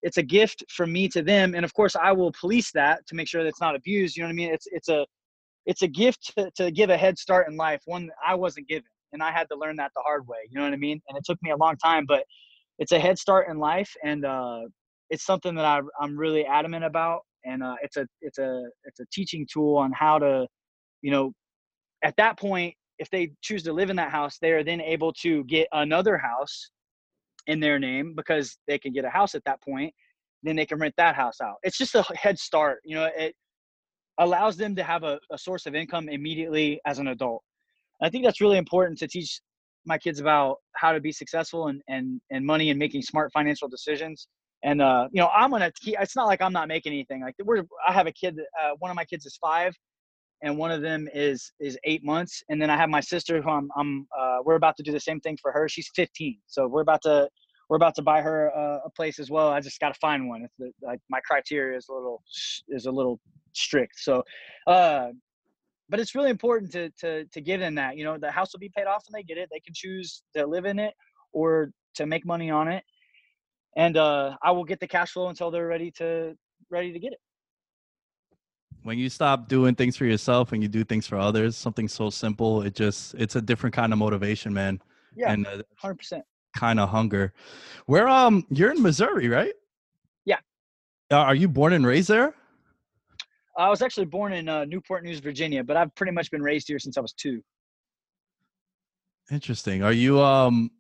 [0.03, 1.55] it's a gift from me to them.
[1.55, 4.17] And of course, I will police that to make sure that it's not abused.
[4.17, 4.53] You know what I mean?
[4.53, 5.07] It's it's a
[5.67, 8.89] it's a gift to, to give a head start in life, one I wasn't given,
[9.13, 10.39] and I had to learn that the hard way.
[10.49, 11.01] You know what I mean?
[11.09, 12.25] And it took me a long time, but
[12.79, 14.63] it's a head start in life, and uh,
[15.11, 17.21] it's something that I, I'm really adamant about.
[17.45, 20.47] And uh, it's a it's a it's a teaching tool on how to,
[21.01, 21.33] you know,
[22.03, 25.13] at that point, if they choose to live in that house, they are then able
[25.15, 26.71] to get another house
[27.47, 29.93] in their name because they can get a house at that point.
[30.43, 31.57] Then they can rent that house out.
[31.63, 32.81] It's just a head start.
[32.85, 33.35] You know, it
[34.19, 37.43] allows them to have a, a source of income immediately as an adult.
[38.03, 39.41] I think that's really important to teach
[39.85, 43.69] my kids about how to be successful and and and money and making smart financial
[43.69, 44.29] decisions.
[44.65, 45.73] And uh, you know, I'm gonna.
[45.85, 47.23] It's not like I'm not making anything.
[47.23, 47.65] Like we're.
[47.87, 48.39] I have a kid.
[48.39, 49.75] Uh, one of my kids is five,
[50.43, 52.43] and one of them is is eight months.
[52.49, 53.71] And then I have my sister, who I'm.
[53.77, 54.07] I'm.
[54.19, 55.69] Uh, we're about to do the same thing for her.
[55.69, 57.29] She's 15, so we're about to.
[57.69, 59.49] We're about to buy her a, a place as well.
[59.49, 60.43] I just got to find one.
[60.43, 62.23] It's the, like my criteria is a little
[62.69, 63.21] is a little
[63.55, 63.95] strict.
[63.99, 64.23] So,
[64.67, 65.09] uh,
[65.89, 67.97] but it's really important to to to give them that.
[67.97, 69.49] You know, the house will be paid off when they get it.
[69.51, 70.95] They can choose to live in it
[71.33, 72.83] or to make money on it,
[73.77, 76.35] and uh, I will get the cash flow until they're ready to
[76.69, 77.21] ready to get it.
[78.83, 82.11] When you stop doing things for yourself and you do things for others, something so
[82.11, 84.81] simple, it just it's a different kind of motivation, man.
[85.15, 86.25] Yeah, And uh, hundred percent.
[86.57, 87.33] kind of hunger.
[87.87, 89.53] Where um you're in Missouri, right?
[90.25, 90.39] Yeah.
[91.11, 92.35] Uh, are you born and raised there?
[93.59, 96.69] I was actually born in uh, Newport News, Virginia, but I've pretty much been raised
[96.69, 97.43] here since I was two.
[99.31, 99.83] Interesting.
[99.83, 100.71] Are you um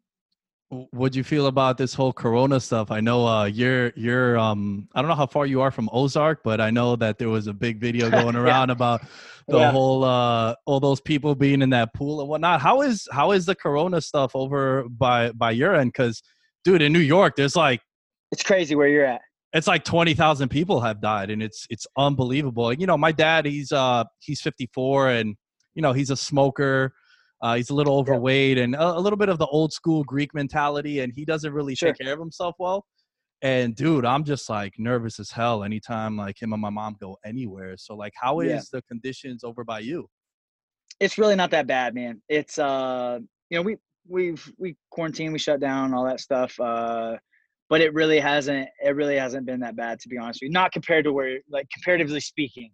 [0.72, 2.90] what'd you feel about this whole corona stuff?
[2.90, 6.42] I know uh you're you're um I don't know how far you are from Ozark,
[6.42, 8.40] but I know that there was a big video going Yeah.
[8.42, 9.02] around about
[9.48, 9.70] the Yeah.
[9.70, 12.60] whole uh all those people being in that pool and whatnot.
[12.62, 15.92] How is how is the corona stuff over by by your end?
[15.94, 16.22] Cause
[16.64, 17.80] dude, in New York, there's like
[18.30, 19.20] It's crazy where you're at.
[19.52, 22.72] it's like 20,000 people have died and it's it's unbelievable.
[22.72, 25.36] You know, my dad, he's uh he's 54 and
[25.74, 26.94] you know, he's a smoker.
[27.42, 30.32] Uh, he's a little overweight and a, a little bit of the old school Greek
[30.32, 31.92] mentality and he doesn't really Sure.
[31.92, 32.86] take care of himself well.
[33.42, 37.18] And dude, I'm just like nervous as hell anytime like him and my mom go
[37.24, 37.76] anywhere.
[37.76, 38.60] So like how is Yeah.
[38.72, 40.08] the conditions over by you?
[41.00, 42.22] It's really not that bad, man.
[42.28, 43.18] It's uh,
[43.50, 43.76] you know, we
[44.08, 46.58] we've we quarantined, we shut down, all that stuff.
[46.60, 47.16] Uh,
[47.68, 48.68] but it really hasn't.
[48.84, 50.52] It really hasn't been that bad, to be honest with you.
[50.52, 52.70] Not compared to where, like, comparatively speaking,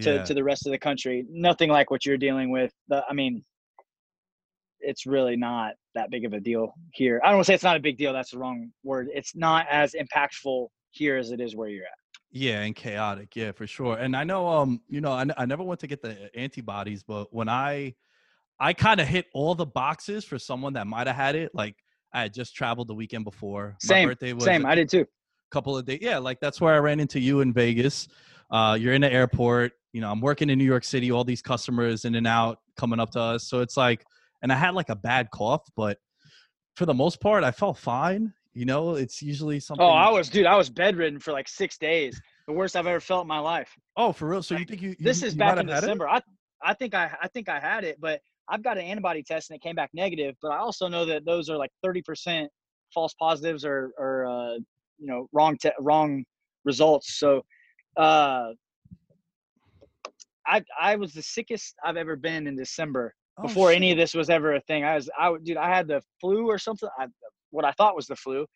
[0.00, 0.24] to, Yeah.
[0.24, 1.24] to the rest of the country.
[1.30, 2.72] Nothing like what you're dealing with.
[2.88, 3.44] The, I mean,
[4.80, 7.20] it's really not that big of a deal here.
[7.24, 8.12] I don't want to say it's not a big deal.
[8.12, 9.08] That's the wrong word.
[9.12, 11.90] It's not as impactful here as it is where you're at.
[12.32, 13.34] Yeah, and chaotic.
[13.34, 13.96] Yeah, for sure.
[13.96, 17.02] And I know, um, you know, I, n- I never went to get the antibodies,
[17.02, 17.94] but when I,
[18.60, 21.50] I kind of hit all the boxes for someone that might have had it.
[21.54, 21.76] Like
[22.12, 23.74] I had just traveled the weekend before.
[23.80, 24.64] Same, My birthday was same.
[24.64, 25.06] a I did too.
[25.50, 26.00] couple of days.
[26.02, 28.06] Yeah, like that's where I ran into you in Vegas.
[28.50, 29.72] Uh, you're in the airport.
[29.92, 31.10] You know, I'm working in New York City.
[31.10, 33.48] All these customers in and out coming up to us.
[33.48, 34.04] So it's like,
[34.42, 35.98] and I had like a bad cough, but
[36.76, 38.32] for the most part, I felt fine.
[38.52, 39.84] You know, it's usually something.
[39.84, 40.46] Oh, I was, dude.
[40.46, 42.20] I was bedridden for like six days.
[42.46, 43.70] The worst I've ever felt in my life.
[43.96, 44.42] Oh, for real?
[44.42, 44.96] So you think you?
[44.98, 45.66] This is you back in?
[45.66, 46.08] December.
[46.08, 46.20] I,
[46.62, 49.56] I think I, I think I had it, but I've got an antibody test and
[49.56, 50.34] it came back negative.
[50.42, 52.50] But I also know that those are like thirty percent
[52.92, 54.54] false positives or, or uh,
[54.98, 56.24] you know, wrong, te- wrong
[56.64, 57.18] results.
[57.18, 57.42] So,
[57.96, 58.48] uh,
[60.46, 64.12] I, I was the sickest I've ever been in December Oh, before any of this
[64.14, 64.84] was ever a thing.
[64.84, 66.88] I was, I dude, I had the flu or something.
[66.98, 67.06] I,
[67.50, 68.46] what I thought was the flu.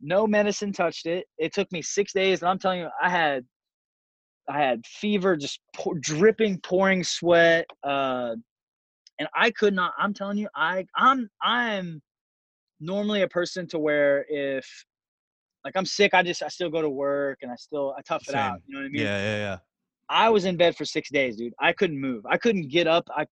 [0.00, 1.26] No medicine touched it.
[1.38, 3.44] It took me six days, and I'm telling you, I had,
[4.48, 8.36] I had fever, just pour, dripping, pouring sweat, uh,
[9.18, 9.92] and I could not.
[9.98, 12.00] I'm telling you, I, I'm, I'm
[12.80, 14.66] normally a person to where if,
[15.64, 18.28] like, I'm sick, I just, I still go to work and I still, I tough
[18.28, 18.60] it out.
[18.66, 19.02] You know what I mean?
[19.02, 19.58] Yeah, yeah, yeah.
[20.08, 21.52] I was in bed for six days, dude.
[21.60, 22.24] I couldn't move.
[22.24, 23.08] I couldn't get up.
[23.14, 23.26] I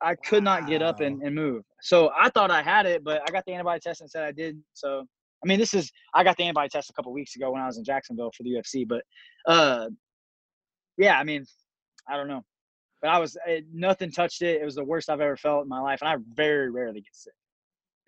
[0.00, 1.64] I could not get up and, and move.
[1.80, 4.32] So I thought I had it, but I got the antibody test and said I
[4.32, 4.58] did.
[4.72, 5.04] So
[5.42, 7.66] I mean, this is I got the antibody test a couple weeks ago when I
[7.66, 8.86] was in Jacksonville for the UFC.
[8.86, 9.02] But
[9.46, 9.88] uh,
[10.96, 11.44] yeah, I mean,
[12.08, 12.42] I don't know,
[13.00, 14.60] but I was it, nothing touched it.
[14.60, 17.14] It was the worst I've ever felt in my life, and I very rarely get
[17.14, 17.32] sick.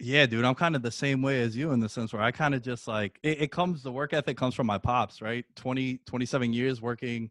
[0.01, 2.33] Yeah, dude, I'm kind of the same way as you in the sense where I
[2.33, 5.45] kind of just like it, it comes the work ethic comes from my pops, right?
[5.57, 7.31] 20 27 years working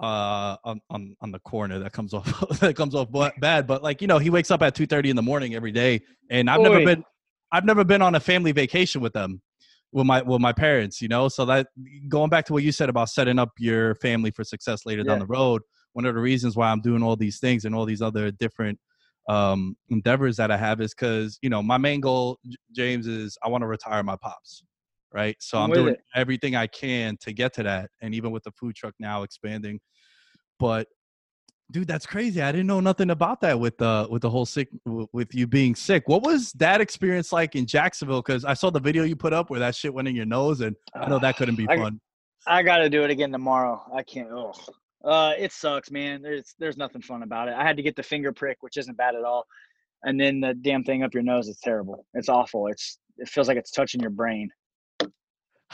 [0.00, 2.26] uh on on, on the corner that comes off
[2.60, 5.16] that comes off bad but like you know he wakes up at 2 30 in
[5.16, 7.04] the morning every day and i've never been
[7.52, 9.40] i've never been on a family vacation with them
[9.92, 11.28] with my with my parents you know?
[11.28, 11.68] So that
[12.08, 15.20] going back to what you said about setting up your family for success later down
[15.20, 18.02] the road one of the reasons why i'm doing all these things and all these
[18.02, 18.78] other different
[19.28, 22.38] um endeavors that i have is because you know my main goal
[22.72, 24.64] james is i want to retire my pops
[25.14, 26.00] right so I'm i'm doing it.
[26.14, 29.80] everything i can to get to that and even with the food truck now expanding
[30.58, 30.88] but
[31.70, 34.68] dude that's crazy i didn't know nothing about that with the with the whole sick
[34.84, 38.80] with you being sick what was that experience like in jacksonville because i saw the
[38.80, 41.36] video you put up where that shit went in your nose and i know that
[41.36, 42.00] couldn't be I- fun
[42.46, 43.82] I got to do it again tomorrow.
[43.94, 44.28] I can't.
[44.30, 44.52] Oh,
[45.04, 46.22] uh, it sucks, man.
[46.22, 47.54] There's there's nothing fun about it.
[47.54, 49.44] I had to get the finger prick, which isn't bad at all,
[50.02, 51.48] and then the damn thing up your nose.
[51.48, 52.06] is terrible.
[52.14, 52.66] It's awful.
[52.68, 54.50] It's it feels like it's touching your brain.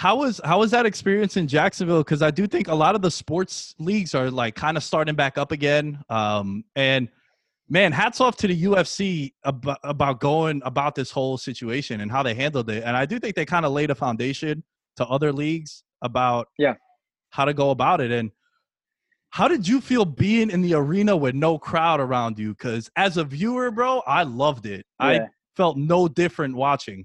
[0.00, 2.02] How was how was that experience in jacksonville?
[2.02, 5.14] Because i do think a lot of the sports leagues are like kind of starting
[5.14, 6.02] back up again.
[6.08, 7.10] Um and
[7.68, 12.22] man hats off to the ufc about, about going about this whole situation and how
[12.22, 12.82] they handled it.
[12.82, 14.64] And i do think they kind of laid a foundation
[14.96, 16.76] to other leagues about Yeah.
[17.28, 18.10] how to go about it.
[18.10, 18.30] And
[19.28, 22.54] how did you feel being in the arena with no crowd around you?
[22.54, 24.86] Because as a viewer bro i loved it.
[24.98, 27.04] I felt no different watching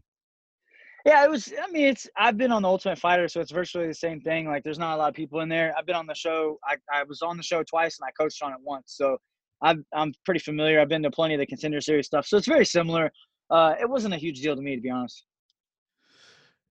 [1.05, 1.53] Yeah, it was.
[1.61, 2.09] I mean, it's.
[2.17, 4.47] I've been on the Ultimate Fighter, so it's virtually the same thing.
[4.47, 5.73] Like, there's not a lot of people in there.
[5.77, 6.57] I've been on the show.
[6.65, 9.17] I, I was on the show twice, and I coached on it once, so
[9.61, 10.79] I'm I'm pretty familiar.
[10.81, 13.11] I've been to plenty of the Contender Series stuff, so it's very similar.
[13.51, 15.25] Uh, it wasn't a huge deal to me, to be honest.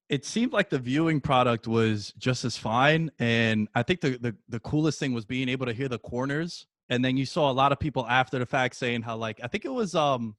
[0.09, 4.37] it seemed like the viewing product was just as fine and i think the, the
[4.49, 7.53] the coolest thing was being able to hear the corners and then you saw a
[7.53, 10.37] lot of people after the fact saying how like i think it was um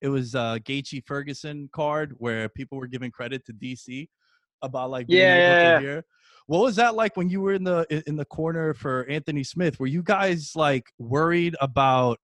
[0.00, 4.08] it was uh Gaethje Ferguson card where people were giving credit to DC
[4.62, 5.34] about like being Yeah,
[5.64, 6.04] able to hear.
[6.46, 9.78] What was that like when you were in the in- the corner for Anthony Smith?
[9.78, 12.18] Were you guys like worried about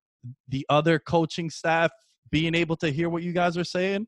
[0.49, 1.91] the other coaching staff
[2.31, 4.07] being able to hear what you guys are saying?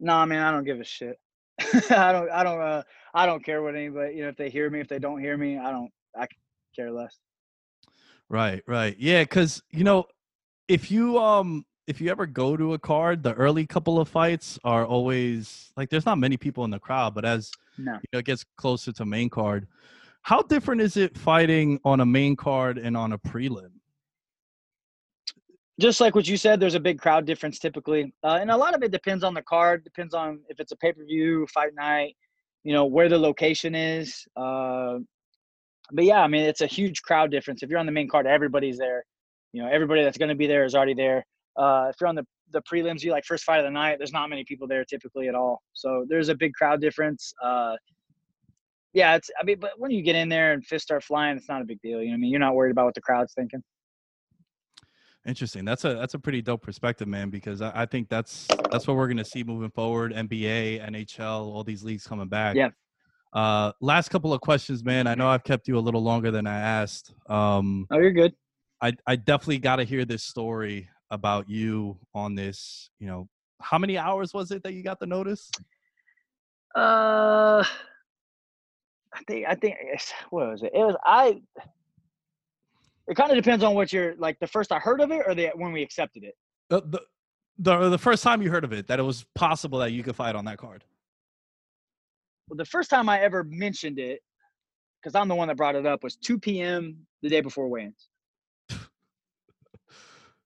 [0.00, 1.18] Nah, man, I don't give a shit.
[1.90, 2.30] I don't.
[2.30, 2.60] I don't.
[2.60, 2.82] Uh,
[3.14, 4.16] I don't care what anybody.
[4.16, 5.90] You know, if they hear me, if they don't hear me, I don't.
[6.16, 6.26] I
[6.74, 7.16] care less.
[8.28, 8.96] Right, right.
[8.98, 10.06] Yeah, cuz you know,
[10.68, 14.58] if you um if you ever go to a card, the early couple of fights
[14.64, 17.92] are always like there's not many people in the crowd, but as No.
[17.92, 19.68] you know, it gets closer to main card.
[20.22, 23.72] How different is it fighting on a main card and on a prelim?
[25.80, 28.74] just like what you said, there's a big crowd difference typically, uh, and a lot
[28.74, 29.82] of it depends on the card.
[29.84, 32.16] Depends on if it's a pay per view fight night,
[32.64, 34.26] you know where the location is.
[34.34, 34.98] Uh,
[35.90, 37.62] but yeah, I mean it's a huge crowd difference.
[37.62, 39.04] If you're on the main card, everybody's there.
[39.52, 41.26] You know, everybody that's going to be there is already there.
[41.56, 43.96] Uh, if you're on the the prelims, you like first fight of the night.
[43.98, 45.62] There's not many people there typically at all.
[45.72, 47.32] So there's a big crowd difference.
[47.42, 47.76] Uh,
[48.92, 49.30] yeah, it's.
[49.40, 51.64] I mean, but when you get in there and fists start flying, it's not a
[51.64, 52.00] big deal.
[52.00, 53.62] You know, what I mean, you're not worried about what the crowd's thinking.
[55.26, 55.64] Interesting.
[55.64, 57.30] That's a that's a pretty dope perspective, man.
[57.30, 60.12] Because I, I think that's that's what we're gonna see moving forward.
[60.12, 62.56] NBA, NHL, all these leagues coming back.
[62.56, 62.70] Yeah.
[63.32, 65.06] Uh, last couple of questions, man.
[65.06, 67.14] I know I've kept you a little longer than I asked.
[67.28, 68.34] Um, Oh, you're good.
[68.82, 72.90] I I definitely got to hear this story about you on this.
[72.98, 73.28] You know,
[73.60, 75.48] how many hours was it that you got the notice?
[76.74, 77.62] Uh,
[79.12, 80.72] I think I think it's, what was it?
[80.74, 81.40] It was I.
[83.08, 84.38] It kind of depends on what you're like.
[84.40, 86.34] The first I heard of it, or the when we accepted it.
[86.70, 87.02] The, the
[87.58, 90.16] the the first time you heard of it that it was possible that you could
[90.16, 90.82] fight on that card.
[92.48, 94.20] Well, the first time I ever mentioned it,
[95.00, 96.96] because I'm the one that brought it up, was 2 p.m.
[97.22, 98.08] the day before weigh-ins.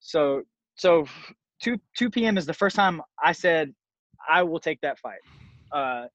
[0.00, 0.42] so
[0.76, 1.06] so
[1.62, 2.38] 2 2 p.m.
[2.38, 3.72] is the first time I said
[4.28, 5.20] I will take that fight.
[5.72, 6.06] Uh,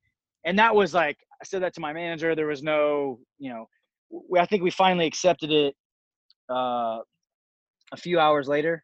[0.45, 2.35] and that was like I said that to my manager.
[2.35, 3.67] There was no, you know,
[4.29, 5.75] we, I think we finally accepted it
[6.49, 6.99] uh,
[7.91, 8.83] a few hours later.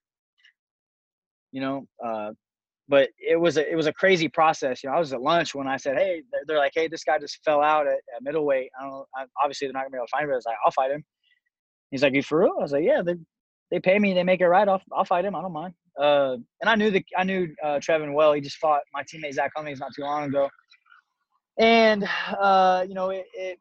[1.52, 2.32] You know, uh,
[2.90, 4.84] but it was a it was a crazy process.
[4.84, 7.18] You know, I was at lunch when I said, "Hey," they're, like, "Hey, this guy
[7.20, 8.70] just fell out at, at middleweight.
[8.80, 9.06] I don't
[9.42, 11.04] obviously, they're not gonna be able to find him." I was like, "I'll fight him."
[11.92, 13.16] He's like, "You for real?" I was like, "Yeah, they
[13.72, 14.68] they pay me, they make it right.
[14.68, 15.36] I'll I'll fight him.
[15.36, 18.34] I don't mind." Uh, and I knew the I knew uh, Trevin well.
[18.34, 20.50] He just fought my teammate Zak Cummings not too long ago,
[21.60, 22.08] and
[22.40, 23.60] uh, you know it, it.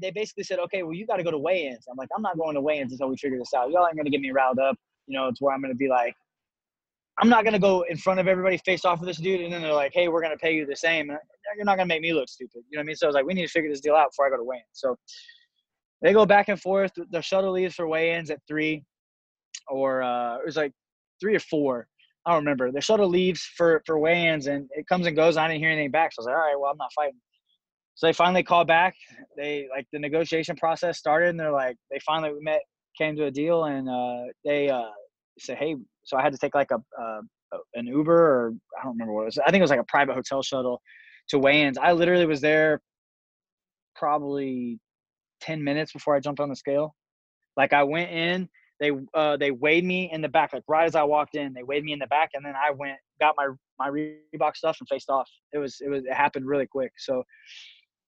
[0.00, 2.36] They basically said, "Okay, well, you got to go to weigh-ins." I'm like, "I'm not
[2.38, 3.70] going to weigh-ins until we figure this out.
[3.70, 4.76] Y'all ain't gonna get me riled up,
[5.06, 6.14] you know, to where I'm gonna be like,
[7.18, 9.60] I'm not gonna go in front of everybody, face off with this dude, and then
[9.62, 11.08] they're like, "Hey, we're gonna pay you the same."
[11.56, 12.62] You're not gonna make me look stupid.
[12.70, 12.96] You know what I mean?
[12.96, 14.44] So I was like, "We need to figure this deal out before I go to
[14.44, 14.96] weigh-ins." So
[16.02, 16.92] they go back and forth.
[17.10, 18.84] The shuttle leaves for weigh-ins at three,
[19.68, 20.72] or uh, it was like
[21.20, 21.86] three or four.
[22.26, 22.70] I don't remember.
[22.70, 25.36] The shuttle leaves for for weigh-ins, and it comes and goes.
[25.36, 27.20] I didn't hear anything back, so I was like, "All right, well, I'm not fighting."
[27.94, 28.94] So they finally call back.
[29.36, 32.60] They like the negotiation process started, and they're like, they finally met,
[32.96, 34.90] came to a deal, and uh, they uh,
[35.38, 37.20] said, "Hey." So I had to take like a uh,
[37.74, 39.38] an Uber, or I don't remember what it was.
[39.38, 40.80] I think it was like a private hotel shuttle
[41.28, 41.78] to weigh-ins.
[41.78, 42.80] I literally was there
[43.94, 44.78] probably
[45.40, 46.94] ten minutes before I jumped on the scale.
[47.56, 48.48] Like I went in,
[48.80, 51.62] they uh, they weighed me in the back, like right as I walked in, they
[51.62, 54.88] weighed me in the back, and then I went, got my my Reebok stuff and
[54.88, 55.28] faced off.
[55.52, 56.92] It was it was it happened really quick.
[56.98, 57.22] So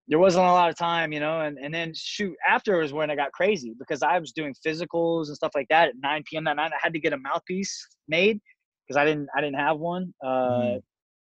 [0.09, 3.11] there wasn't a lot of time, you know, and, and then shoot after was when
[3.11, 6.45] I got crazy because I was doing physicals and stuff like that at 9 p.m.
[6.45, 6.73] that night.
[6.73, 8.41] I had to get a mouthpiece made
[8.87, 10.13] because I didn't I didn't have one.
[10.25, 10.83] Uh, Mhm.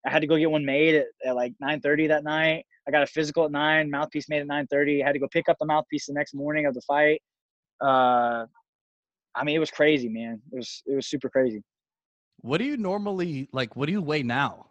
[0.05, 2.65] I had to go get one made at, at like 9:30 that night.
[2.89, 5.03] I got a physical at nine, mouthpiece made at 9:30.
[5.03, 7.21] I had to go pick up the mouthpiece the next morning of the fight.
[7.79, 8.47] Uh,
[9.35, 10.41] I mean, it was crazy, man.
[10.51, 11.61] It was it was super crazy.
[12.41, 13.75] What do you normally like?
[13.75, 14.65] What do you weigh now?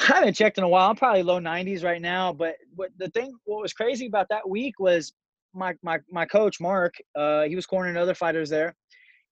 [0.00, 0.90] I haven't checked in a while.
[0.90, 2.32] I'm probably low 90s right now.
[2.32, 5.12] But what the thing, what was crazy about that week was
[5.54, 6.94] my my my coach Mark.
[7.14, 8.74] Uh, he was cornering other fighters there,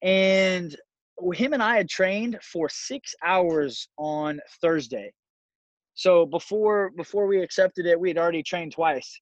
[0.03, 0.77] and
[1.35, 5.13] him and I had trained for six hours on Thursday.
[5.95, 9.21] So before before we accepted it, we had already trained twice,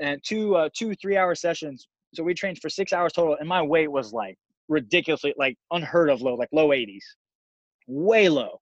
[0.00, 1.86] and two uh, two three hour sessions.
[2.14, 4.36] So we trained for six hours total, and my weight was like
[4.68, 7.02] ridiculously like unheard of low, like low 80s,
[7.86, 8.60] way low.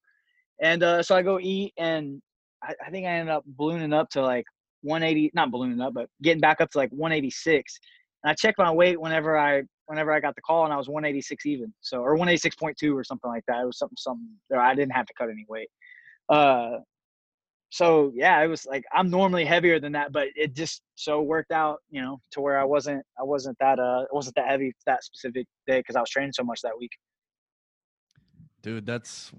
[0.60, 2.22] And uh, so I go eat, and
[2.62, 4.44] I, I think I ended up ballooning up to like
[4.82, 7.78] 180, not ballooning up, but getting back up to like 186.
[8.24, 10.88] And I checked my weight whenever I whenever I got the call, and I was
[10.88, 13.62] 186 even, so or 186.2 or something like that.
[13.62, 14.60] It was something something there.
[14.60, 15.68] I didn't have to cut any weight.
[16.28, 16.78] Uh,
[17.72, 21.52] so yeah, it was like I'm normally heavier than that, but it just so worked
[21.52, 24.74] out, you know, to where I wasn't I wasn't that uh I wasn't that heavy
[24.84, 26.90] that specific day because I was training so much that week.
[28.60, 29.32] Dude, that's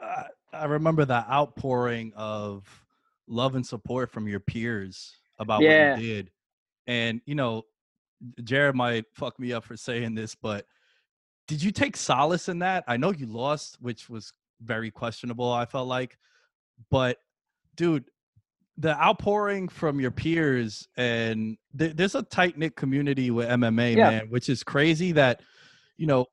[0.00, 0.22] uh,
[0.52, 2.68] I remember that outpouring of
[3.26, 5.94] love and support from your peers about Yeah.
[5.94, 6.30] what you did.
[6.86, 7.64] And you know,
[8.44, 10.66] Jared might fuck me up for saying this, but
[11.48, 12.84] did you take solace in that?
[12.86, 16.16] I know you lost, which was very questionable, I felt like.
[16.88, 17.18] But
[17.76, 18.04] dude,
[18.78, 24.10] the outpouring from your peers and th- there's a tight knit community with MMA, Yeah.
[24.10, 25.40] man, which is crazy that
[25.98, 26.26] you know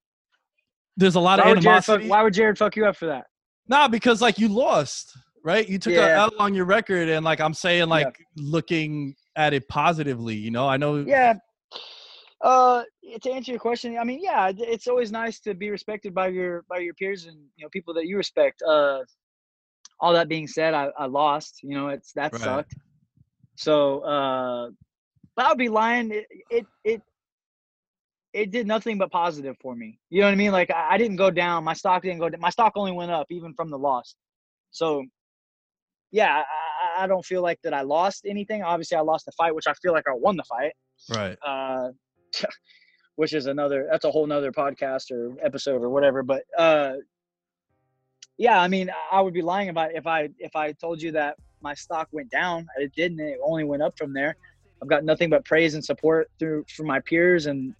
[0.97, 2.07] there's a lot Why of would, fuck, animosity.
[2.09, 3.25] why would Jared fuck you up for that?
[3.67, 5.67] Nah, because like you lost, right?
[5.67, 6.15] You took Yeah.
[6.15, 10.35] a L on your record, and like I'm saying, like looking at it positively.
[10.35, 10.97] You know, I know.
[10.97, 11.35] Yeah.
[12.41, 12.83] Uh,
[13.21, 16.63] to answer your question, I mean, yeah, it's always nice to be respected by your
[16.69, 18.61] by your peers and you know people that you respect.
[18.61, 18.99] Uh,
[19.99, 21.59] all that being said, I, I lost.
[21.63, 22.41] You know, it's that Right.
[22.41, 22.75] sucked.
[23.55, 24.69] So, uh,
[25.35, 26.11] but I would be lying.
[26.11, 27.01] It, it it
[28.33, 29.99] it did nothing but positive for me.
[30.09, 30.51] You know what I mean?
[30.51, 31.63] Like I, I didn't go down.
[31.63, 32.39] My stock didn't go down.
[32.41, 34.15] My stock only went up even from the loss.
[34.71, 35.03] So,
[36.11, 38.61] yeah, I, I- I don't feel like that I lost anything.
[38.61, 40.73] Obviously, I lost the fight, which I feel like I won the fight
[41.09, 41.37] Right.
[41.45, 41.89] uh,
[43.15, 46.93] which is another that's a whole nother podcast or episode or whatever but uh
[48.39, 51.35] yeah i mean i would be lying about if i if i told you that
[51.61, 52.67] my stock went down.
[52.77, 53.19] It didn't.
[53.19, 54.35] It only went up from there.
[54.81, 57.73] I've got nothing but praise and support through from my peers and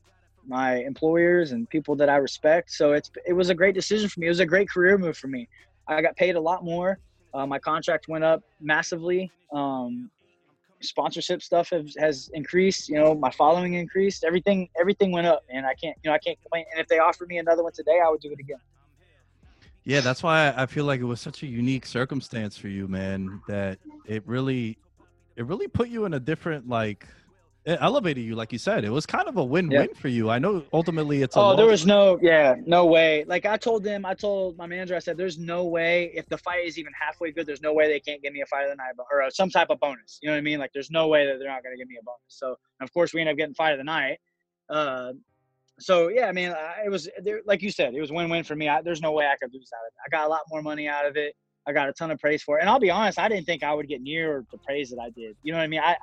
[0.47, 2.71] my employers and people that I respect.
[2.71, 4.27] So it's it was a great decision for me.
[4.27, 5.47] It was a great career move for me.
[5.87, 6.99] I got paid a lot more.
[7.33, 9.31] Uh, my contract went up massively.
[9.53, 10.09] Um,
[10.81, 12.89] sponsorship stuff has, has increased.
[12.89, 14.23] You know, my following increased.
[14.23, 16.65] Everything everything went up, and I can't you know I can't complain.
[16.71, 18.59] And if they offered me another one today, I would do it again.
[19.89, 23.41] Yeah, that's why I feel like it was such a unique circumstance for you, man.
[23.47, 24.77] That it really,
[25.35, 27.07] it really put you in a different like
[27.65, 28.85] it elevated you, like you said.
[28.85, 30.29] It was kind of a win-win for you.
[30.29, 33.25] I know ultimately it's a Oh, there was no, yeah, no way.
[33.27, 36.37] Like I told them, I told my manager, I said, "There's no way if the
[36.37, 38.69] fight is even halfway good, there's no way they can't give me a fight of
[38.69, 40.59] the night or uh, some type of bonus." You know what I mean?
[40.59, 42.19] Like there's no way that they're not going to give me a bonus.
[42.27, 44.19] So of course we end up getting fight of the night.
[44.69, 45.13] Uh,
[45.79, 48.55] so yeah, I mean, I, it was there, like you said, it was win-win for
[48.55, 48.67] me.
[48.67, 49.93] I, there's no way I could lose out of it.
[50.05, 51.35] I got a lot more money out of it.
[51.67, 53.63] I got a ton of praise for it, and I'll be honest, I didn't think
[53.63, 55.35] I would get near the praise that I did.
[55.43, 55.81] You know what I mean?
[55.81, 55.95] I, I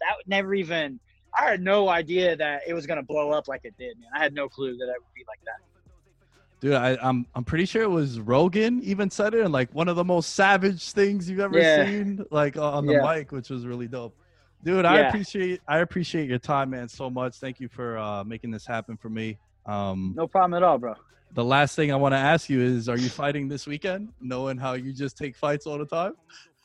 [0.00, 0.98] that would never even.
[1.38, 4.08] I had no idea that it was going to blow up like it did, man.
[4.14, 6.60] I had no clue that it would be like that.
[6.60, 6.72] dude.
[6.74, 9.96] I, I'm I'm pretty sure it was Rogan even said it, and like one of
[9.96, 11.84] the most savage things you've ever Yeah.
[11.84, 13.14] seen, like on the Yeah.
[13.14, 14.16] mic, which was really dope.
[14.62, 17.36] Dude, I appreciate I appreciate your time, man, so much.
[17.36, 19.38] Thank you for uh, making this happen for me.
[19.66, 20.94] Um, No problem at all, bro.
[21.34, 24.12] the last thing I want to ask you is, are you fighting this weekend?
[24.20, 26.12] Knowing how you just take fights all the time.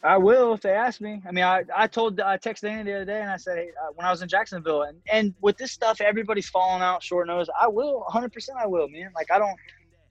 [0.04, 1.22] I will if they ask me.
[1.28, 3.70] I mean, I, I told I texted Andy the other day and I said, hey,
[3.82, 7.26] uh, when I was in Jacksonville, and, and with this stuff, everybody's falling out short
[7.28, 7.48] nose.
[7.60, 8.32] I will, 100.
[8.32, 9.10] percent I will, man.
[9.16, 9.58] Like I don't,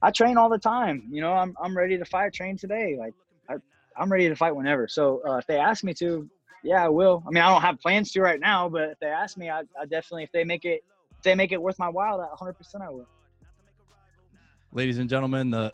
[0.01, 1.03] I train all the time.
[1.09, 2.33] You know, I'm I'm ready to fight.
[2.33, 2.97] Train today.
[2.99, 3.13] Like
[3.49, 3.55] I,
[3.97, 4.87] I'm ready to fight whenever.
[4.89, 6.29] So uh, if they ask me to,
[6.65, 7.23] yeah, I will.
[7.27, 9.59] I mean, I don't have plans to right now, but if they ask me, I,
[9.79, 10.83] I definitely, if they make it,
[11.15, 13.07] if they make it worth my while, that 100 percent I will.
[14.73, 15.71] ladies and gentlemen, the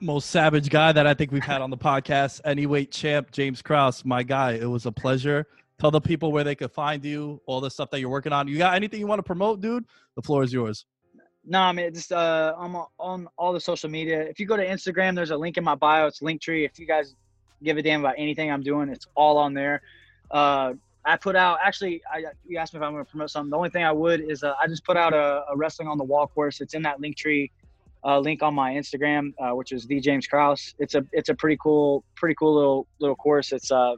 [0.00, 3.62] most savage guy that I think we've had on the podcast, any weight champ, James
[3.62, 4.52] Krause, my guy.
[4.52, 5.46] It was a pleasure.
[5.78, 8.48] Tell the people where they could find you, all the stuff that you're working on.
[8.48, 9.84] You got anything you want to promote, dude?
[10.16, 10.86] The floor is yours.
[11.46, 14.22] No, I mean, just uh, I'm on all the social media.
[14.22, 16.06] If you go to Instagram, there's a link in my bio.
[16.06, 16.64] It's Linktree.
[16.64, 17.14] If you guys
[17.64, 19.82] give a damn about anything I'm doing, it's all on there.
[20.30, 22.02] Uh, I put out actually.
[22.10, 23.50] I, you asked me if I'm going to promote something.
[23.50, 25.98] The only thing I would is uh, I just put out a, a wrestling on
[25.98, 26.60] the wall course.
[26.60, 27.50] It's in that Linktree
[28.04, 30.74] uh, link on my Instagram, uh, which is the James Krause.
[30.78, 33.52] It's a it's a pretty cool pretty cool little little course.
[33.52, 33.96] It's uh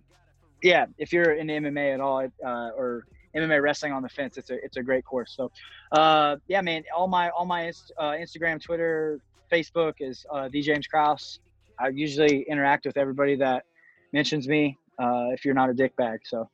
[0.63, 4.51] yeah, if you're in MMA at all uh, or MMA wrestling on the fence, it's
[4.51, 5.35] a it's a great course.
[5.37, 5.51] So
[5.93, 9.21] uh, yeah, man, all my all my uh, Instagram, Twitter,
[9.53, 11.41] Facebook is uh, the James Krause.
[11.79, 13.65] I usually interact with everybody that
[14.13, 14.79] mentions me.
[14.99, 16.49] Uh, if you're not a dickbag, so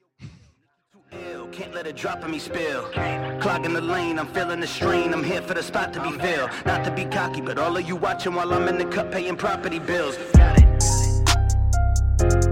[1.52, 2.84] Can't let it drop on me spill.
[3.40, 5.12] Clogging the lane, I'm feeling the strain.
[5.12, 6.50] I'm here for the spot to be filled.
[6.64, 9.36] Not to be cocky, but all of you watching while I'm in the cup paying
[9.36, 10.16] property bills.
[10.34, 12.51] Got it.